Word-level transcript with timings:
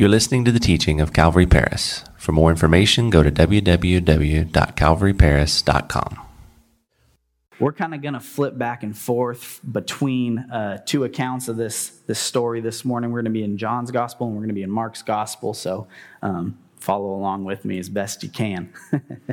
You're 0.00 0.08
listening 0.08 0.44
to 0.46 0.50
the 0.50 0.58
teaching 0.58 0.98
of 1.02 1.12
Calvary 1.12 1.44
Paris. 1.44 2.04
For 2.16 2.32
more 2.32 2.48
information, 2.48 3.10
go 3.10 3.22
to 3.22 3.30
www.calvaryparis.com. 3.30 6.18
We're 7.58 7.74
kind 7.74 7.94
of 7.94 8.00
going 8.00 8.14
to 8.14 8.20
flip 8.20 8.56
back 8.56 8.82
and 8.82 8.96
forth 8.96 9.60
between 9.70 10.38
uh, 10.38 10.78
two 10.86 11.04
accounts 11.04 11.48
of 11.48 11.58
this, 11.58 11.90
this 12.06 12.18
story 12.18 12.62
this 12.62 12.82
morning. 12.82 13.10
We're 13.10 13.18
going 13.18 13.26
to 13.26 13.38
be 13.38 13.44
in 13.44 13.58
John's 13.58 13.90
gospel 13.90 14.26
and 14.26 14.36
we're 14.36 14.40
going 14.40 14.48
to 14.48 14.54
be 14.54 14.62
in 14.62 14.70
Mark's 14.70 15.02
gospel. 15.02 15.52
So 15.52 15.86
um, 16.22 16.56
follow 16.78 17.12
along 17.12 17.44
with 17.44 17.66
me 17.66 17.78
as 17.78 17.90
best 17.90 18.22
you 18.22 18.30
can. 18.30 18.72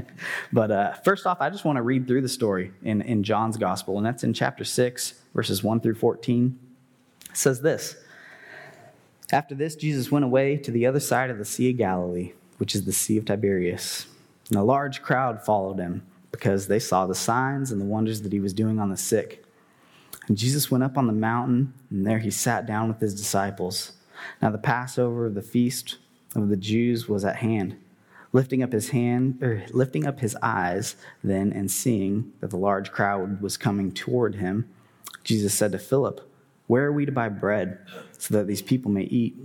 but 0.52 0.70
uh, 0.70 0.96
first 0.96 1.26
off, 1.26 1.40
I 1.40 1.50
just 1.50 1.64
want 1.64 1.78
to 1.78 1.82
read 1.82 2.08
through 2.08 2.24
the 2.24 2.28
story 2.28 2.74
in, 2.84 3.02
in 3.04 3.24
John's 3.24 3.56
gospel, 3.56 3.96
and 3.96 4.06
that's 4.06 4.26
in 4.26 4.34
chapter 4.34 4.66
6, 4.66 5.14
verses 5.34 5.64
1 5.64 5.80
through 5.80 5.96
14. 5.96 6.60
It 7.30 7.38
says 7.38 7.62
this 7.62 7.96
After 9.32 9.56
this, 9.56 9.76
Jesus 9.76 10.10
went 10.10 10.24
away 10.24 10.56
to 10.58 10.72
the 10.72 10.86
other 10.86 11.02
side 11.02 11.30
of 11.30 11.38
the 11.38 11.44
Sea 11.44 11.72
of 11.72 11.78
Galilee, 11.78 12.32
which 12.60 12.74
is 12.74 12.86
the 12.86 12.94
Sea 12.94 13.18
of 13.18 13.26
Tiberias. 13.26 14.08
And 14.50 14.58
a 14.58 14.64
large 14.64 15.02
crowd 15.02 15.44
followed 15.44 15.80
him 15.80 16.08
because 16.32 16.68
they 16.68 16.80
saw 16.80 17.06
the 17.06 17.16
signs 17.16 17.72
and 17.72 17.82
the 17.82 17.86
wonders 17.86 18.22
that 18.22 18.32
he 18.32 18.40
was 18.40 18.54
doing 18.54 18.80
on 18.80 18.90
the 18.90 18.96
sick. 18.96 19.44
And 20.28 20.38
Jesus 20.38 20.72
went 20.72 20.86
up 20.86 20.98
on 20.98 21.08
the 21.08 21.14
mountain, 21.14 21.74
and 21.90 22.08
there 22.08 22.20
he 22.20 22.32
sat 22.32 22.66
down 22.66 22.88
with 22.88 23.02
his 23.02 23.14
disciples. 23.14 23.94
Now, 24.42 24.50
the 24.50 24.58
Passover 24.58 25.30
the 25.30 25.42
feast 25.42 25.98
of 26.34 26.48
the 26.48 26.58
Jews 26.58 27.10
was 27.10 27.26
at 27.26 27.38
hand. 27.38 27.78
Lifting 28.32 28.64
up 28.64 28.72
his 28.72 28.90
hand, 28.90 29.42
or 29.42 29.64
lifting 29.72 30.06
up 30.06 30.20
his 30.20 30.38
eyes, 30.42 30.96
then 31.22 31.52
and 31.52 31.70
seeing 31.70 32.32
that 32.40 32.50
the 32.50 32.58
large 32.58 32.92
crowd 32.92 33.42
was 33.42 33.58
coming 33.58 33.92
toward 33.92 34.36
him, 34.36 34.70
Jesus 35.24 35.54
said 35.54 35.74
to 35.74 35.80
Philip, 35.80 36.22
Where 36.68 36.86
are 36.86 36.92
we 36.92 37.06
to 37.06 37.12
buy 37.12 37.30
bread 37.30 37.80
so 38.18 38.36
that 38.36 38.48
these 38.48 38.62
people 38.62 38.92
may 38.92 39.04
eat? 39.04 39.38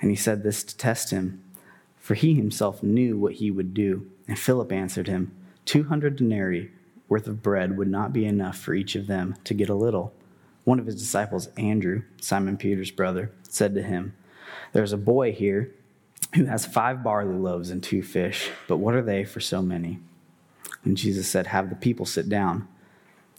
And 0.00 0.10
he 0.10 0.16
said 0.16 0.42
this 0.42 0.64
to 0.64 0.76
test 0.76 1.10
him, 1.10 1.42
for 1.98 2.14
he 2.14 2.34
himself 2.34 2.82
knew 2.82 3.18
what 3.18 3.34
he 3.34 3.50
would 3.50 3.74
do. 3.74 4.10
And 4.26 4.38
Philip 4.38 4.72
answered 4.72 5.08
him, 5.08 5.32
Two 5.64 5.84
hundred 5.84 6.16
denarii 6.16 6.70
worth 7.08 7.26
of 7.26 7.42
bread 7.42 7.76
would 7.76 7.88
not 7.88 8.12
be 8.12 8.24
enough 8.24 8.58
for 8.58 8.74
each 8.74 8.96
of 8.96 9.06
them 9.06 9.36
to 9.44 9.54
get 9.54 9.68
a 9.68 9.74
little. 9.74 10.12
One 10.64 10.78
of 10.78 10.86
his 10.86 10.96
disciples, 10.96 11.48
Andrew, 11.56 12.02
Simon 12.20 12.56
Peter's 12.56 12.90
brother, 12.90 13.32
said 13.42 13.74
to 13.74 13.82
him, 13.82 14.14
There's 14.72 14.92
a 14.92 14.96
boy 14.96 15.32
here 15.32 15.74
who 16.34 16.46
has 16.46 16.64
five 16.64 17.02
barley 17.02 17.34
loaves 17.34 17.70
and 17.70 17.82
two 17.82 18.02
fish, 18.02 18.50
but 18.68 18.78
what 18.78 18.94
are 18.94 19.02
they 19.02 19.24
for 19.24 19.40
so 19.40 19.60
many? 19.60 19.98
And 20.84 20.96
Jesus 20.96 21.28
said, 21.28 21.48
Have 21.48 21.68
the 21.68 21.76
people 21.76 22.06
sit 22.06 22.28
down. 22.28 22.66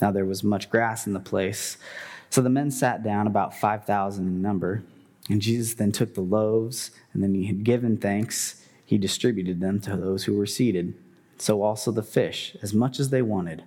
Now 0.02 0.12
there 0.12 0.25
was 0.25 0.44
much 0.44 0.70
grass 0.70 1.08
in 1.08 1.14
the 1.14 1.20
place. 1.20 1.78
So 2.34 2.42
the 2.42 2.50
men 2.50 2.72
sat 2.72 3.03
down, 3.03 3.28
about 3.28 3.53
5,000 3.53 4.26
in 4.26 4.42
number. 4.42 4.84
And 5.30 5.39
Jesus 5.39 5.76
then 5.76 5.92
took 5.92 6.16
the 6.16 6.22
loaves, 6.22 6.90
and 7.14 7.22
then 7.22 7.36
he 7.36 7.45
had 7.45 7.64
given 7.64 7.95
thanks, 7.95 8.66
he 8.84 8.98
distributed 8.98 9.59
them 9.59 9.80
to 9.81 9.95
those 9.95 10.23
who 10.23 10.36
were 10.36 10.48
seated 10.48 10.95
so 11.38 11.62
also 11.62 11.92
the 11.92 12.02
fish, 12.02 12.58
as 12.64 12.73
much 12.73 13.00
as 13.00 13.12
they 13.12 13.22
wanted. 13.22 13.66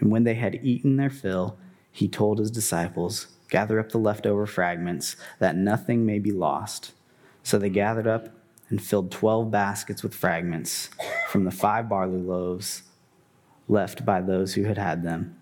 And 0.00 0.10
when 0.10 0.24
they 0.24 0.34
had 0.34 0.58
eaten 0.64 0.96
their 0.96 1.10
fill, 1.10 1.58
he 1.92 2.08
told 2.08 2.40
his 2.40 2.50
disciples, 2.50 3.28
Gather 3.50 3.78
up 3.78 3.90
the 3.90 3.98
leftover 3.98 4.46
fragments, 4.46 5.14
that 5.38 5.54
nothing 5.54 6.04
may 6.04 6.18
be 6.18 6.32
lost. 6.32 6.90
So 7.44 7.56
they 7.56 7.70
gathered 7.70 8.08
up 8.08 8.30
and 8.68 8.82
filled 8.82 9.12
twelve 9.12 9.52
baskets 9.52 10.02
with 10.02 10.12
fragments 10.12 10.90
from 11.28 11.44
the 11.44 11.52
five 11.52 11.88
barley 11.88 12.18
loaves 12.18 12.82
left 13.68 14.04
by 14.04 14.22
those 14.22 14.54
who 14.54 14.64
had 14.64 14.76
had 14.76 15.04
them. 15.04 15.36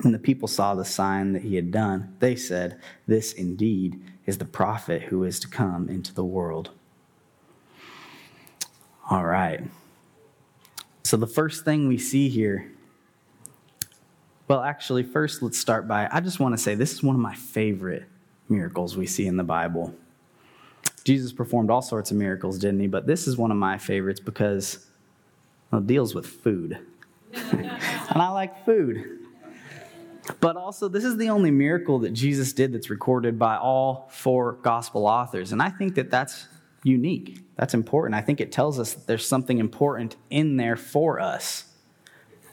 When 0.00 0.12
the 0.12 0.18
people 0.18 0.48
saw 0.48 0.74
the 0.74 0.84
sign 0.84 1.32
that 1.32 1.42
he 1.42 1.56
had 1.56 1.70
done, 1.70 2.16
they 2.18 2.36
said, 2.36 2.80
This 3.06 3.32
indeed 3.32 4.02
is 4.26 4.38
the 4.38 4.44
prophet 4.44 5.02
who 5.02 5.24
is 5.24 5.38
to 5.40 5.48
come 5.48 5.88
into 5.88 6.12
the 6.12 6.24
world. 6.24 6.70
All 9.10 9.24
right. 9.24 9.62
So, 11.04 11.16
the 11.16 11.26
first 11.26 11.64
thing 11.64 11.86
we 11.86 11.98
see 11.98 12.28
here, 12.28 12.70
well, 14.48 14.62
actually, 14.62 15.02
first 15.02 15.42
let's 15.42 15.58
start 15.58 15.86
by 15.86 16.08
I 16.10 16.20
just 16.20 16.40
want 16.40 16.54
to 16.54 16.58
say 16.58 16.74
this 16.74 16.92
is 16.92 17.02
one 17.02 17.14
of 17.14 17.20
my 17.20 17.34
favorite 17.34 18.04
miracles 18.48 18.96
we 18.96 19.06
see 19.06 19.26
in 19.26 19.36
the 19.36 19.44
Bible. 19.44 19.94
Jesus 21.04 21.32
performed 21.32 21.70
all 21.70 21.82
sorts 21.82 22.10
of 22.10 22.16
miracles, 22.16 22.58
didn't 22.58 22.80
he? 22.80 22.86
But 22.86 23.06
this 23.06 23.28
is 23.28 23.36
one 23.36 23.50
of 23.50 23.58
my 23.58 23.76
favorites 23.76 24.20
because 24.20 24.86
well, 25.70 25.80
it 25.80 25.86
deals 25.86 26.14
with 26.14 26.26
food. 26.26 26.78
and 27.34 27.70
I 28.22 28.28
like 28.30 28.64
food. 28.64 29.23
But 30.40 30.56
also, 30.56 30.88
this 30.88 31.04
is 31.04 31.16
the 31.16 31.28
only 31.28 31.50
miracle 31.50 31.98
that 32.00 32.12
Jesus 32.12 32.52
did 32.52 32.72
that's 32.72 32.90
recorded 32.90 33.38
by 33.38 33.56
all 33.56 34.08
four 34.10 34.52
gospel 34.62 35.06
authors. 35.06 35.52
And 35.52 35.60
I 35.60 35.70
think 35.70 35.94
that 35.96 36.10
that's 36.10 36.48
unique. 36.82 37.40
That's 37.56 37.74
important. 37.74 38.14
I 38.14 38.20
think 38.20 38.40
it 38.40 38.52
tells 38.52 38.78
us 38.78 38.94
there's 38.94 39.26
something 39.26 39.58
important 39.58 40.16
in 40.30 40.56
there 40.56 40.76
for 40.76 41.20
us. 41.20 41.66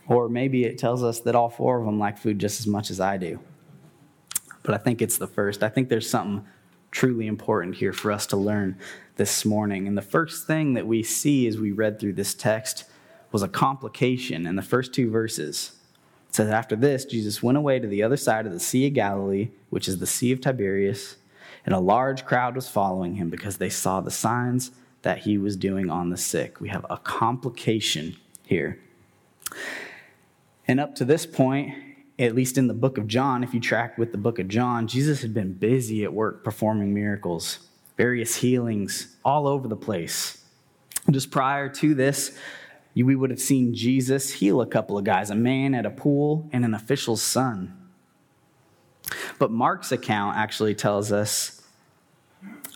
Or 0.07 0.27
maybe 0.27 0.65
it 0.65 0.77
tells 0.77 1.03
us 1.03 1.21
that 1.21 1.35
all 1.35 1.49
four 1.49 1.79
of 1.79 1.85
them 1.85 1.99
like 1.99 2.17
food 2.17 2.39
just 2.39 2.59
as 2.59 2.67
much 2.67 2.89
as 2.89 2.99
I 2.99 3.17
do. 3.17 3.39
But 4.63 4.75
I 4.75 4.77
think 4.77 5.01
it's 5.01 5.17
the 5.17 5.27
first. 5.27 5.63
I 5.63 5.69
think 5.69 5.89
there's 5.89 6.09
something 6.09 6.45
truly 6.91 7.27
important 7.27 7.75
here 7.75 7.93
for 7.93 8.11
us 8.11 8.25
to 8.27 8.37
learn 8.37 8.77
this 9.15 9.45
morning. 9.45 9.87
And 9.87 9.97
the 9.97 10.01
first 10.01 10.45
thing 10.45 10.73
that 10.73 10.85
we 10.85 11.03
see 11.03 11.47
as 11.47 11.57
we 11.57 11.71
read 11.71 11.99
through 11.99 12.13
this 12.13 12.33
text 12.33 12.85
was 13.31 13.43
a 13.43 13.47
complication 13.47 14.45
in 14.45 14.55
the 14.55 14.61
first 14.61 14.93
two 14.93 15.09
verses. 15.09 15.77
It 16.31 16.35
says, 16.35 16.49
After 16.49 16.75
this, 16.75 17.05
Jesus 17.05 17.43
went 17.43 17.59
away 17.59 17.79
to 17.79 17.87
the 17.87 18.01
other 18.01 18.17
side 18.17 18.47
of 18.47 18.53
the 18.53 18.59
Sea 18.59 18.87
of 18.87 18.93
Galilee, 18.93 19.49
which 19.69 19.87
is 19.87 19.99
the 19.99 20.07
Sea 20.07 20.31
of 20.31 20.41
Tiberias 20.41 21.17
and 21.65 21.75
a 21.75 21.79
large 21.79 22.25
crowd 22.25 22.55
was 22.55 22.67
following 22.67 23.15
him 23.15 23.29
because 23.29 23.57
they 23.57 23.69
saw 23.69 24.01
the 24.01 24.11
signs 24.11 24.71
that 25.03 25.19
he 25.19 25.37
was 25.37 25.55
doing 25.55 25.89
on 25.89 26.09
the 26.09 26.17
sick. 26.17 26.59
We 26.59 26.69
have 26.69 26.85
a 26.89 26.97
complication 26.97 28.17
here. 28.45 28.79
And 30.67 30.79
up 30.79 30.95
to 30.95 31.05
this 31.05 31.25
point, 31.25 31.73
at 32.19 32.35
least 32.35 32.57
in 32.57 32.67
the 32.67 32.73
book 32.73 32.97
of 32.97 33.07
John, 33.07 33.43
if 33.43 33.53
you 33.53 33.59
track 33.59 33.97
with 33.97 34.11
the 34.11 34.17
book 34.17 34.39
of 34.39 34.47
John, 34.47 34.87
Jesus 34.87 35.21
had 35.21 35.33
been 35.33 35.53
busy 35.53 36.03
at 36.03 36.13
work 36.13 36.43
performing 36.43 36.93
miracles, 36.93 37.59
various 37.97 38.37
healings 38.37 39.15
all 39.25 39.47
over 39.47 39.67
the 39.67 39.75
place. 39.75 40.43
Just 41.09 41.31
prior 41.31 41.67
to 41.67 41.95
this, 41.95 42.37
we 42.95 43.15
would 43.15 43.29
have 43.29 43.39
seen 43.39 43.73
Jesus 43.73 44.33
heal 44.33 44.61
a 44.61 44.67
couple 44.67 44.97
of 44.97 45.03
guys, 45.03 45.29
a 45.29 45.35
man 45.35 45.73
at 45.73 45.85
a 45.85 45.89
pool 45.89 46.49
and 46.51 46.65
an 46.65 46.73
official's 46.73 47.21
son. 47.21 47.77
But 49.39 49.51
Mark's 49.51 49.91
account 49.91 50.37
actually 50.37 50.75
tells 50.75 51.11
us 51.11 51.61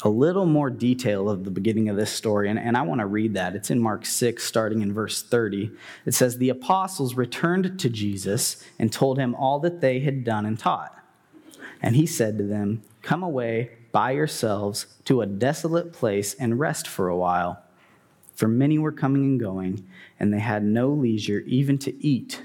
a 0.04 0.10
little 0.10 0.46
more 0.46 0.70
detail 0.70 1.30
of 1.30 1.44
the 1.44 1.52
beginning 1.52 1.90
of 1.90 1.96
this 1.96 2.12
story, 2.12 2.50
and, 2.50 2.60
and 2.60 2.78
I 2.78 2.82
want 2.84 3.00
to 3.00 3.06
read 3.06 3.34
that. 3.36 3.56
It's 3.56 3.72
in 3.72 3.80
Mark 3.80 4.06
6, 4.06 4.44
starting 4.44 4.82
in 4.82 4.94
verse 4.94 5.24
30. 5.24 5.72
It 6.06 6.14
says, 6.14 6.38
The 6.38 6.50
apostles 6.50 7.16
returned 7.16 7.80
to 7.80 7.90
Jesus 7.90 8.64
and 8.78 8.92
told 8.92 9.18
him 9.18 9.36
all 9.36 9.60
that 9.60 9.82
they 9.82 10.00
had 10.00 10.24
done 10.24 10.46
and 10.46 10.60
taught. 10.60 10.98
And 11.82 11.96
he 11.96 12.06
said 12.06 12.38
to 12.38 12.44
them, 12.44 12.84
Come 13.02 13.24
away 13.24 13.72
by 13.92 14.12
yourselves 14.12 14.88
to 15.06 15.22
a 15.22 15.26
desolate 15.26 15.94
place 15.94 16.34
and 16.34 16.60
rest 16.60 16.88
for 16.88 17.08
a 17.08 17.18
while. 17.18 17.65
For 18.36 18.48
many 18.48 18.78
were 18.78 18.92
coming 18.92 19.24
and 19.24 19.40
going, 19.40 19.88
and 20.20 20.34
they 20.34 20.40
had 20.40 20.64
no 20.64 20.90
leisure 20.90 21.40
even 21.48 21.78
to 21.80 22.06
eat. 22.06 22.44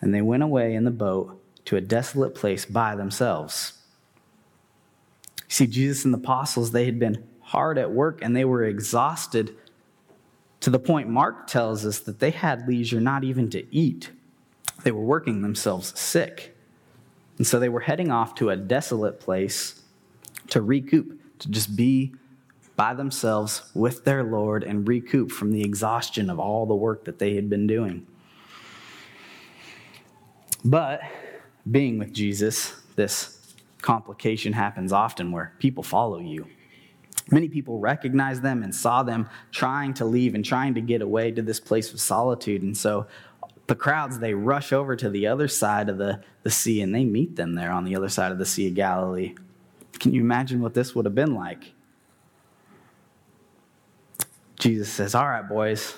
And 0.00 0.12
they 0.12 0.22
went 0.22 0.42
away 0.42 0.74
in 0.74 0.84
the 0.84 0.90
boat 0.90 1.40
to 1.66 1.76
a 1.76 1.80
desolate 1.80 2.34
place 2.34 2.64
by 2.64 2.94
themselves. 2.94 3.74
See, 5.48 5.66
Jesus 5.66 6.04
and 6.04 6.12
the 6.12 6.18
apostles, 6.18 6.72
they 6.72 6.84
had 6.84 6.98
been 6.98 7.24
hard 7.40 7.78
at 7.78 7.90
work 7.90 8.20
and 8.22 8.36
they 8.36 8.44
were 8.44 8.64
exhausted 8.64 9.56
to 10.60 10.70
the 10.70 10.78
point 10.78 11.08
Mark 11.08 11.46
tells 11.46 11.86
us 11.86 12.00
that 12.00 12.18
they 12.18 12.30
had 12.30 12.68
leisure 12.68 13.00
not 13.00 13.24
even 13.24 13.48
to 13.50 13.74
eat. 13.74 14.10
They 14.82 14.90
were 14.90 15.02
working 15.04 15.42
themselves 15.42 15.98
sick. 15.98 16.56
And 17.38 17.46
so 17.46 17.58
they 17.58 17.68
were 17.68 17.80
heading 17.80 18.10
off 18.10 18.34
to 18.36 18.50
a 18.50 18.56
desolate 18.56 19.20
place 19.20 19.82
to 20.48 20.60
recoup, 20.60 21.20
to 21.38 21.48
just 21.48 21.76
be 21.76 22.12
by 22.78 22.94
themselves 22.94 23.62
with 23.74 24.04
their 24.04 24.22
Lord 24.22 24.62
and 24.62 24.86
recoup 24.86 25.32
from 25.32 25.50
the 25.50 25.62
exhaustion 25.62 26.30
of 26.30 26.38
all 26.38 26.64
the 26.64 26.76
work 26.76 27.06
that 27.06 27.18
they 27.18 27.34
had 27.34 27.50
been 27.50 27.66
doing. 27.66 28.06
But 30.64 31.00
being 31.68 31.98
with 31.98 32.12
Jesus, 32.12 32.76
this 32.94 33.56
complication 33.82 34.52
happens 34.52 34.92
often 34.92 35.32
where 35.32 35.54
people 35.58 35.82
follow 35.82 36.20
you. 36.20 36.46
Many 37.32 37.48
people 37.48 37.80
recognized 37.80 38.42
them 38.42 38.62
and 38.62 38.72
saw 38.72 39.02
them 39.02 39.28
trying 39.50 39.92
to 39.94 40.04
leave 40.04 40.36
and 40.36 40.44
trying 40.44 40.74
to 40.74 40.80
get 40.80 41.02
away 41.02 41.32
to 41.32 41.42
this 41.42 41.58
place 41.58 41.92
of 41.92 42.00
solitude. 42.00 42.62
And 42.62 42.76
so 42.76 43.08
the 43.66 43.74
crowds, 43.74 44.20
they 44.20 44.34
rush 44.34 44.72
over 44.72 44.94
to 44.94 45.10
the 45.10 45.26
other 45.26 45.48
side 45.48 45.88
of 45.88 45.98
the, 45.98 46.22
the 46.44 46.50
sea 46.50 46.80
and 46.80 46.94
they 46.94 47.04
meet 47.04 47.34
them 47.34 47.56
there 47.56 47.72
on 47.72 47.84
the 47.84 47.96
other 47.96 48.08
side 48.08 48.30
of 48.30 48.38
the 48.38 48.46
Sea 48.46 48.68
of 48.68 48.74
Galilee. 48.74 49.34
Can 49.98 50.14
you 50.14 50.20
imagine 50.20 50.62
what 50.62 50.74
this 50.74 50.94
would 50.94 51.06
have 51.06 51.16
been 51.16 51.34
like? 51.34 51.72
Jesus 54.58 54.92
says, 54.92 55.14
All 55.14 55.28
right, 55.28 55.48
boys, 55.48 55.94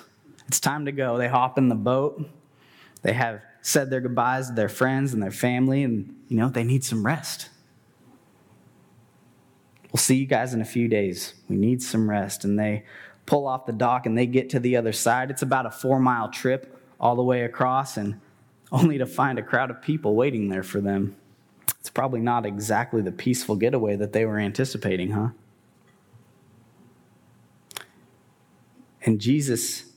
it's 0.47 0.61
time 0.61 0.85
to 0.87 0.93
go. 0.93 1.17
They 1.17 1.29
hop 1.29 1.59
in 1.59 1.69
the 1.69 1.75
boat. 1.75 2.23
They 3.03 3.13
have 3.13 3.43
said 3.63 3.91
their 3.91 4.01
goodbyes 4.01 4.49
to 4.49 4.55
their 4.55 4.69
friends 4.69 5.13
and 5.13 5.23
their 5.23 5.31
family, 5.31 5.83
and, 5.83 6.15
you 6.29 6.37
know, 6.37 6.49
they 6.49 6.65
need 6.65 6.85
some 6.85 7.05
rest. 7.05 7.49
We'll 9.93 9.99
see 9.99 10.17
you 10.17 10.27
guys 10.27 10.55
in 10.55 10.61
a 10.61 10.67
few 10.67 10.89
days. 10.89 11.35
We 11.49 11.57
need 11.57 11.83
some 11.83 12.09
rest. 12.09 12.45
And 12.45 12.59
they 12.59 12.85
pull 13.27 13.47
off 13.47 13.67
the 13.67 13.73
dock 13.73 14.07
and 14.07 14.17
they 14.17 14.27
get 14.27 14.51
to 14.51 14.61
the 14.61 14.77
other 14.77 14.93
side. 14.93 15.31
It's 15.31 15.43
about 15.43 15.67
a 15.67 15.71
four 15.71 15.99
mile 15.99 16.31
trip 16.31 16.77
all 17.01 17.17
the 17.17 17.23
way 17.23 17.43
across, 17.43 17.97
and 17.97 18.21
only 18.71 18.99
to 18.99 19.07
find 19.07 19.39
a 19.39 19.43
crowd 19.43 19.71
of 19.71 19.81
people 19.81 20.15
waiting 20.15 20.49
there 20.49 20.63
for 20.63 20.81
them. 20.81 21.17
It's 21.81 21.91
probably 21.91 22.21
not 22.21 22.45
exactly 22.45 23.01
the 23.01 23.13
peaceful 23.13 23.57
getaway 23.57 23.97
that 23.97 24.13
they 24.13 24.27
were 24.27 24.39
anticipating, 24.39 25.13
huh? 25.13 25.31
And 29.03 29.21
Jesus 29.21 29.91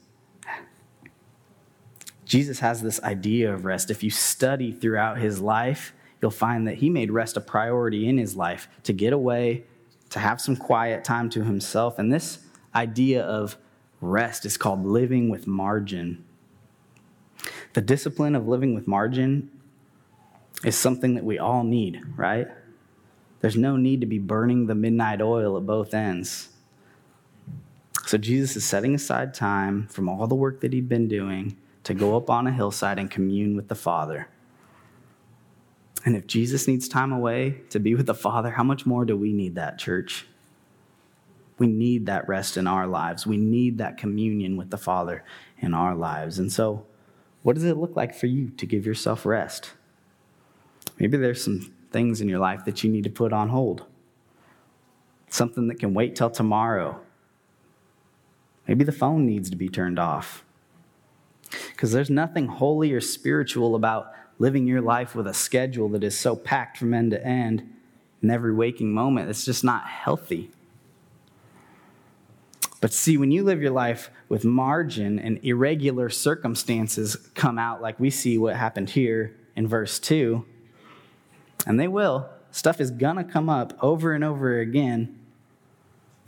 Jesus 2.26 2.60
has 2.62 2.82
this 2.82 3.00
idea 3.04 3.54
of 3.54 3.64
rest. 3.64 3.92
If 3.92 4.02
you 4.02 4.10
study 4.10 4.72
throughout 4.72 5.20
his 5.20 5.40
life, 5.40 5.94
you'll 6.20 6.32
find 6.32 6.68
that 6.68 6.76
he 6.76 6.90
made 6.90 7.12
rest 7.12 7.38
a 7.38 7.42
priority 7.42 8.08
in 8.08 8.18
his 8.18 8.36
life 8.36 8.68
to 8.84 8.94
get 8.94 9.14
away, 9.14 9.66
to 10.10 10.20
have 10.20 10.42
some 10.42 10.56
quiet 10.56 11.04
time 11.04 11.30
to 11.32 11.44
himself. 11.44 12.00
And 12.00 12.12
this 12.12 12.40
idea 12.74 13.24
of 13.24 13.58
rest 14.02 14.46
is 14.46 14.58
called 14.58 14.86
living 14.86 15.30
with 15.30 15.46
margin. 15.46 16.24
The 17.74 17.82
discipline 17.82 18.36
of 18.36 18.48
living 18.48 18.74
with 18.74 18.88
margin 18.88 19.52
is 20.64 20.76
something 20.76 21.16
that 21.16 21.24
we 21.24 21.38
all 21.38 21.64
need, 21.64 22.02
right? 22.16 22.48
There's 23.42 23.58
no 23.58 23.76
need 23.76 24.02
to 24.02 24.08
be 24.08 24.20
burning 24.20 24.68
the 24.68 24.76
midnight 24.76 25.22
oil 25.22 25.58
at 25.58 25.66
both 25.66 25.94
ends. 25.94 26.50
So 28.06 28.18
Jesus 28.18 28.56
is 28.56 28.66
setting 28.66 28.96
aside 28.96 29.34
time 29.34 29.88
from 29.88 30.10
all 30.10 30.28
the 30.28 30.36
work 30.36 30.62
that 30.62 30.74
he'd 30.74 30.90
been 30.90 31.08
doing 31.08 31.58
to 31.84 31.94
go 31.94 32.18
up 32.18 32.30
on 32.30 32.48
a 32.48 32.52
hillside 32.52 33.00
and 33.00 33.10
commune 33.10 33.56
with 33.56 33.70
the 33.70 33.76
Father. 33.76 34.28
And 36.06 36.16
if 36.16 36.28
Jesus 36.28 36.68
needs 36.68 36.88
time 36.88 37.14
away 37.14 37.62
to 37.70 37.80
be 37.80 37.96
with 37.96 38.06
the 38.06 38.14
Father, 38.14 38.52
how 38.52 38.64
much 38.64 38.86
more 38.86 39.06
do 39.06 39.16
we 39.16 39.32
need 39.32 39.56
that, 39.56 39.78
church? 39.78 40.28
We 41.58 41.68
need 41.68 42.08
that 42.08 42.28
rest 42.28 42.58
in 42.58 42.68
our 42.68 42.88
lives. 42.88 43.26
We 43.26 43.38
need 43.38 43.78
that 43.78 43.98
communion 43.98 44.58
with 44.58 44.70
the 44.70 44.78
Father 44.78 45.24
in 45.60 45.74
our 45.74 45.96
lives. 45.96 46.40
And 46.40 46.52
so, 46.52 46.86
what 47.42 47.56
does 47.56 47.64
it 47.64 47.78
look 47.78 47.96
like 47.96 48.14
for 48.16 48.28
you 48.28 48.50
to 48.50 48.66
give 48.66 48.86
yourself 48.86 49.26
rest? 49.26 49.72
Maybe 51.00 51.18
there's 51.18 51.44
some 51.44 51.74
things 51.92 52.22
in 52.22 52.28
your 52.28 52.40
life 52.40 52.66
that 52.66 52.84
you 52.84 52.90
need 52.90 53.04
to 53.04 53.10
put 53.10 53.32
on 53.32 53.50
hold, 53.50 53.86
something 55.30 55.68
that 55.68 55.80
can 55.80 55.94
wait 55.94 56.16
till 56.16 56.30
tomorrow. 56.30 57.00
Maybe 58.68 58.84
the 58.84 58.92
phone 58.92 59.26
needs 59.26 59.50
to 59.50 59.56
be 59.56 59.70
turned 59.70 60.00
off. 60.00 60.44
Because 61.72 61.92
there's 61.92 62.10
nothing 62.10 62.48
holy 62.48 62.92
or 62.94 63.02
spiritual 63.02 63.76
about 63.76 64.12
living 64.40 64.66
your 64.66 64.82
life 64.82 65.16
with 65.16 65.28
a 65.28 65.34
schedule 65.34 65.90
that 65.90 66.04
is 66.04 66.18
so 66.18 66.36
packed 66.36 66.78
from 66.78 66.94
end 66.94 67.12
to 67.12 67.26
end 67.26 67.70
in 68.22 68.30
every 68.30 68.54
waking 68.54 68.94
moment. 68.94 69.30
It's 69.30 69.46
just 69.46 69.64
not 69.64 69.86
healthy. 69.88 70.50
But 72.82 72.92
see, 72.92 73.18
when 73.18 73.32
you 73.32 73.44
live 73.44 73.62
your 73.62 73.72
life 73.72 74.10
with 74.28 74.44
margin 74.44 75.18
and 75.18 75.40
irregular 75.44 76.10
circumstances 76.10 77.16
come 77.34 77.58
out, 77.58 77.82
like 77.82 78.00
we 78.00 78.10
see 78.10 78.38
what 78.38 78.56
happened 78.56 78.90
here 78.90 79.36
in 79.56 79.68
verse 79.68 80.00
2, 80.00 80.46
and 81.66 81.80
they 81.80 81.88
will, 81.88 82.30
stuff 82.52 82.82
is 82.82 82.92
gonna 82.92 83.24
come 83.24 83.50
up 83.50 83.78
over 83.82 84.12
and 84.12 84.24
over 84.24 84.60
again. 84.60 85.18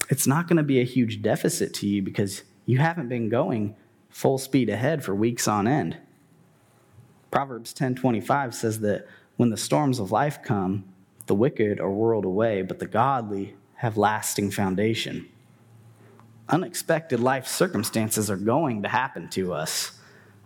It's 0.09 0.27
not 0.27 0.47
gonna 0.47 0.63
be 0.63 0.79
a 0.79 0.85
huge 0.85 1.21
deficit 1.21 1.73
to 1.75 1.87
you 1.87 2.01
because 2.01 2.43
you 2.65 2.77
haven't 2.77 3.09
been 3.09 3.29
going 3.29 3.75
full 4.09 4.37
speed 4.37 4.69
ahead 4.69 5.03
for 5.03 5.13
weeks 5.13 5.47
on 5.47 5.67
end. 5.67 5.97
Proverbs 7.31 7.73
10:25 7.73 8.53
says 8.53 8.79
that 8.81 9.07
when 9.37 9.49
the 9.49 9.57
storms 9.57 9.99
of 9.99 10.11
life 10.11 10.41
come, 10.41 10.85
the 11.25 11.35
wicked 11.35 11.79
are 11.79 11.91
whirled 11.91 12.25
away, 12.25 12.61
but 12.61 12.79
the 12.79 12.87
godly 12.87 13.55
have 13.75 13.97
lasting 13.97 14.51
foundation 14.51 15.27
unexpected 16.49 17.19
life 17.19 17.47
circumstances 17.47 18.29
are 18.29 18.37
going 18.37 18.83
to 18.83 18.89
happen 18.89 19.29
to 19.29 19.53
us. 19.53 19.91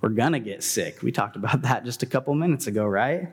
We're 0.02 0.10
going 0.10 0.32
to 0.32 0.40
get 0.40 0.64
sick. 0.64 1.02
We 1.02 1.12
talked 1.12 1.36
about 1.36 1.62
that 1.64 1.86
just 1.86 2.04
a 2.04 2.06
couple 2.06 2.34
minutes 2.34 2.68
ago, 2.68 2.86
right? 2.86 3.30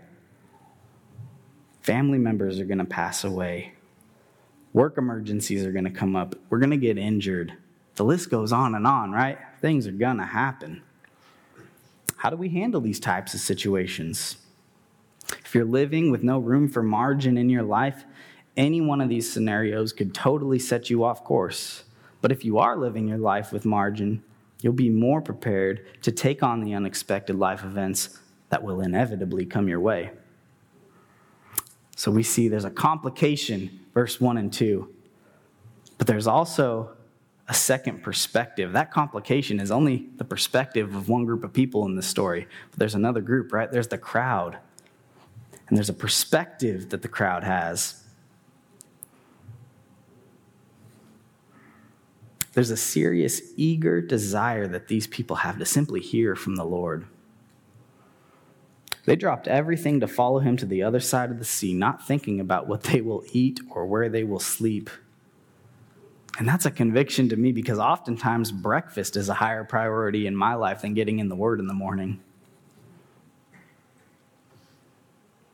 Family 1.82 2.18
members 2.18 2.58
are 2.58 2.64
going 2.64 2.78
to 2.78 2.84
pass 2.84 3.24
away. 3.24 3.74
Work 4.76 4.98
emergencies 4.98 5.64
are 5.64 5.72
going 5.72 5.86
to 5.86 5.90
come 5.90 6.14
up. 6.14 6.34
We're 6.50 6.58
going 6.58 6.68
to 6.68 6.76
get 6.76 6.98
injured. 6.98 7.54
The 7.94 8.04
list 8.04 8.28
goes 8.28 8.52
on 8.52 8.74
and 8.74 8.86
on, 8.86 9.10
right? 9.10 9.38
Things 9.62 9.86
are 9.86 9.90
going 9.90 10.18
to 10.18 10.24
happen. 10.26 10.82
How 12.18 12.28
do 12.28 12.36
we 12.36 12.50
handle 12.50 12.82
these 12.82 13.00
types 13.00 13.32
of 13.32 13.40
situations? 13.40 14.36
If 15.30 15.54
you're 15.54 15.64
living 15.64 16.10
with 16.10 16.22
no 16.22 16.38
room 16.38 16.68
for 16.68 16.82
margin 16.82 17.38
in 17.38 17.48
your 17.48 17.62
life, 17.62 18.04
any 18.54 18.82
one 18.82 19.00
of 19.00 19.08
these 19.08 19.32
scenarios 19.32 19.94
could 19.94 20.12
totally 20.12 20.58
set 20.58 20.90
you 20.90 21.04
off 21.04 21.24
course. 21.24 21.84
But 22.20 22.30
if 22.30 22.44
you 22.44 22.58
are 22.58 22.76
living 22.76 23.08
your 23.08 23.16
life 23.16 23.54
with 23.54 23.64
margin, 23.64 24.22
you'll 24.60 24.74
be 24.74 24.90
more 24.90 25.22
prepared 25.22 26.02
to 26.02 26.12
take 26.12 26.42
on 26.42 26.60
the 26.60 26.74
unexpected 26.74 27.36
life 27.36 27.64
events 27.64 28.18
that 28.50 28.62
will 28.62 28.82
inevitably 28.82 29.46
come 29.46 29.68
your 29.68 29.80
way. 29.80 30.10
So 31.96 32.10
we 32.10 32.22
see 32.22 32.48
there's 32.48 32.66
a 32.66 32.70
complication, 32.70 33.80
verse 33.92 34.20
1 34.20 34.36
and 34.36 34.52
2. 34.52 34.94
But 35.98 36.06
there's 36.06 36.26
also 36.26 36.90
a 37.48 37.54
second 37.54 38.02
perspective. 38.02 38.72
That 38.72 38.92
complication 38.92 39.58
is 39.58 39.70
only 39.70 40.08
the 40.16 40.24
perspective 40.24 40.94
of 40.94 41.08
one 41.08 41.24
group 41.24 41.42
of 41.42 41.54
people 41.54 41.86
in 41.86 41.96
this 41.96 42.06
story. 42.06 42.46
But 42.70 42.78
there's 42.78 42.94
another 42.94 43.22
group, 43.22 43.50
right? 43.50 43.72
There's 43.72 43.88
the 43.88 43.98
crowd. 43.98 44.58
And 45.68 45.76
there's 45.76 45.88
a 45.88 45.94
perspective 45.94 46.90
that 46.90 47.00
the 47.00 47.08
crowd 47.08 47.44
has. 47.44 48.04
There's 52.52 52.70
a 52.70 52.76
serious, 52.76 53.40
eager 53.56 54.02
desire 54.02 54.66
that 54.66 54.88
these 54.88 55.06
people 55.06 55.36
have 55.36 55.58
to 55.58 55.64
simply 55.64 56.00
hear 56.00 56.36
from 56.36 56.56
the 56.56 56.64
Lord. 56.64 57.06
They 59.06 59.16
dropped 59.16 59.46
everything 59.46 60.00
to 60.00 60.08
follow 60.08 60.40
him 60.40 60.56
to 60.58 60.66
the 60.66 60.82
other 60.82 61.00
side 61.00 61.30
of 61.30 61.38
the 61.38 61.44
sea, 61.44 61.72
not 61.72 62.06
thinking 62.06 62.40
about 62.40 62.66
what 62.66 62.82
they 62.82 63.00
will 63.00 63.24
eat 63.32 63.60
or 63.70 63.86
where 63.86 64.08
they 64.08 64.24
will 64.24 64.40
sleep. 64.40 64.90
And 66.38 66.46
that's 66.46 66.66
a 66.66 66.70
conviction 66.70 67.28
to 67.30 67.36
me 67.36 67.52
because 67.52 67.78
oftentimes 67.78 68.52
breakfast 68.52 69.16
is 69.16 69.28
a 69.28 69.34
higher 69.34 69.64
priority 69.64 70.26
in 70.26 70.36
my 70.36 70.54
life 70.54 70.82
than 70.82 70.92
getting 70.92 71.20
in 71.20 71.28
the 71.28 71.36
Word 71.36 71.60
in 71.60 71.68
the 71.68 71.72
morning. 71.72 72.20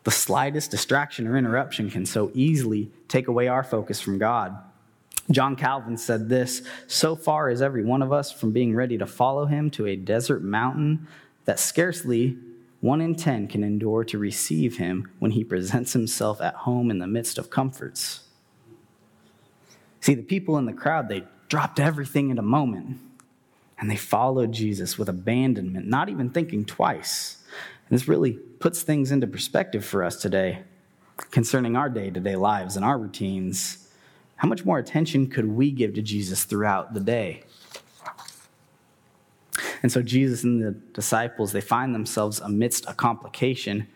The 0.04 0.10
slightest 0.10 0.70
distraction 0.70 1.28
or 1.28 1.36
interruption 1.36 1.90
can 1.90 2.06
so 2.06 2.32
easily 2.34 2.90
take 3.06 3.28
away 3.28 3.48
our 3.48 3.62
focus 3.62 4.00
from 4.00 4.18
God. 4.18 4.56
John 5.30 5.54
Calvin 5.54 5.96
said 5.98 6.28
this 6.28 6.62
So 6.88 7.14
far 7.14 7.50
is 7.50 7.62
every 7.62 7.84
one 7.84 8.02
of 8.02 8.12
us 8.12 8.32
from 8.32 8.50
being 8.50 8.74
ready 8.74 8.98
to 8.98 9.06
follow 9.06 9.44
him 9.44 9.70
to 9.72 9.86
a 9.86 9.94
desert 9.94 10.42
mountain 10.42 11.06
that 11.44 11.60
scarcely 11.60 12.38
one 12.82 13.00
in 13.00 13.14
ten 13.14 13.48
can 13.48 13.64
endure 13.64 14.04
to 14.04 14.18
receive 14.18 14.76
him 14.76 15.10
when 15.18 15.30
he 15.30 15.42
presents 15.42 15.94
himself 15.94 16.42
at 16.42 16.54
home 16.54 16.90
in 16.90 16.98
the 16.98 17.06
midst 17.06 17.38
of 17.38 17.48
comforts. 17.48 18.24
See, 20.00 20.14
the 20.14 20.22
people 20.22 20.58
in 20.58 20.66
the 20.66 20.74
crowd, 20.74 21.08
they 21.08 21.24
dropped 21.48 21.80
everything 21.80 22.28
in 22.28 22.38
a 22.38 22.42
moment 22.42 22.98
and 23.78 23.90
they 23.90 23.96
followed 23.96 24.52
Jesus 24.52 24.98
with 24.98 25.08
abandonment, 25.08 25.86
not 25.86 26.10
even 26.10 26.28
thinking 26.28 26.66
twice. 26.66 27.42
And 27.88 27.98
this 27.98 28.06
really 28.06 28.32
puts 28.32 28.82
things 28.82 29.10
into 29.10 29.26
perspective 29.26 29.82
for 29.82 30.04
us 30.04 30.20
today 30.20 30.64
concerning 31.30 31.76
our 31.76 31.88
day 31.88 32.10
to 32.10 32.20
day 32.20 32.36
lives 32.36 32.76
and 32.76 32.84
our 32.84 32.98
routines 32.98 33.82
how 34.42 34.48
much 34.48 34.64
more 34.64 34.78
attention 34.78 35.28
could 35.28 35.46
we 35.46 35.70
give 35.70 35.94
to 35.94 36.02
Jesus 36.02 36.42
throughout 36.42 36.94
the 36.94 37.00
day? 37.00 37.44
And 39.82 39.90
so 39.90 40.00
Jesus 40.00 40.44
and 40.44 40.62
the 40.62 40.70
disciples, 40.70 41.52
they 41.52 41.60
find 41.60 41.94
themselves 41.94 42.40
amidst 42.40 42.88
a 42.88 42.94
complication. 42.94 43.88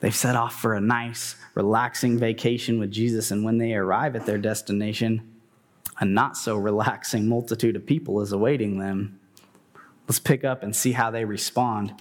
They've 0.00 0.14
set 0.14 0.36
off 0.36 0.58
for 0.60 0.74
a 0.74 0.80
nice, 0.80 1.36
relaxing 1.54 2.18
vacation 2.18 2.78
with 2.78 2.90
Jesus, 2.90 3.30
and 3.30 3.44
when 3.44 3.58
they 3.58 3.74
arrive 3.74 4.16
at 4.16 4.26
their 4.26 4.38
destination, 4.38 5.36
a 5.98 6.04
not 6.04 6.36
so 6.36 6.56
relaxing 6.56 7.28
multitude 7.28 7.76
of 7.76 7.86
people 7.86 8.20
is 8.20 8.32
awaiting 8.32 8.78
them. 8.78 9.18
Let's 10.08 10.18
pick 10.18 10.44
up 10.44 10.62
and 10.62 10.74
see 10.74 10.92
how 10.92 11.10
they 11.10 11.24
respond. 11.24 11.94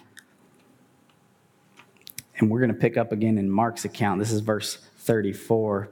And 2.38 2.50
we're 2.50 2.60
going 2.60 2.74
to 2.74 2.78
pick 2.78 2.98
up 2.98 3.12
again 3.12 3.38
in 3.38 3.50
Mark's 3.50 3.86
account. 3.86 4.20
This 4.20 4.32
is 4.32 4.42
verse 4.42 4.78
34. 5.00 5.90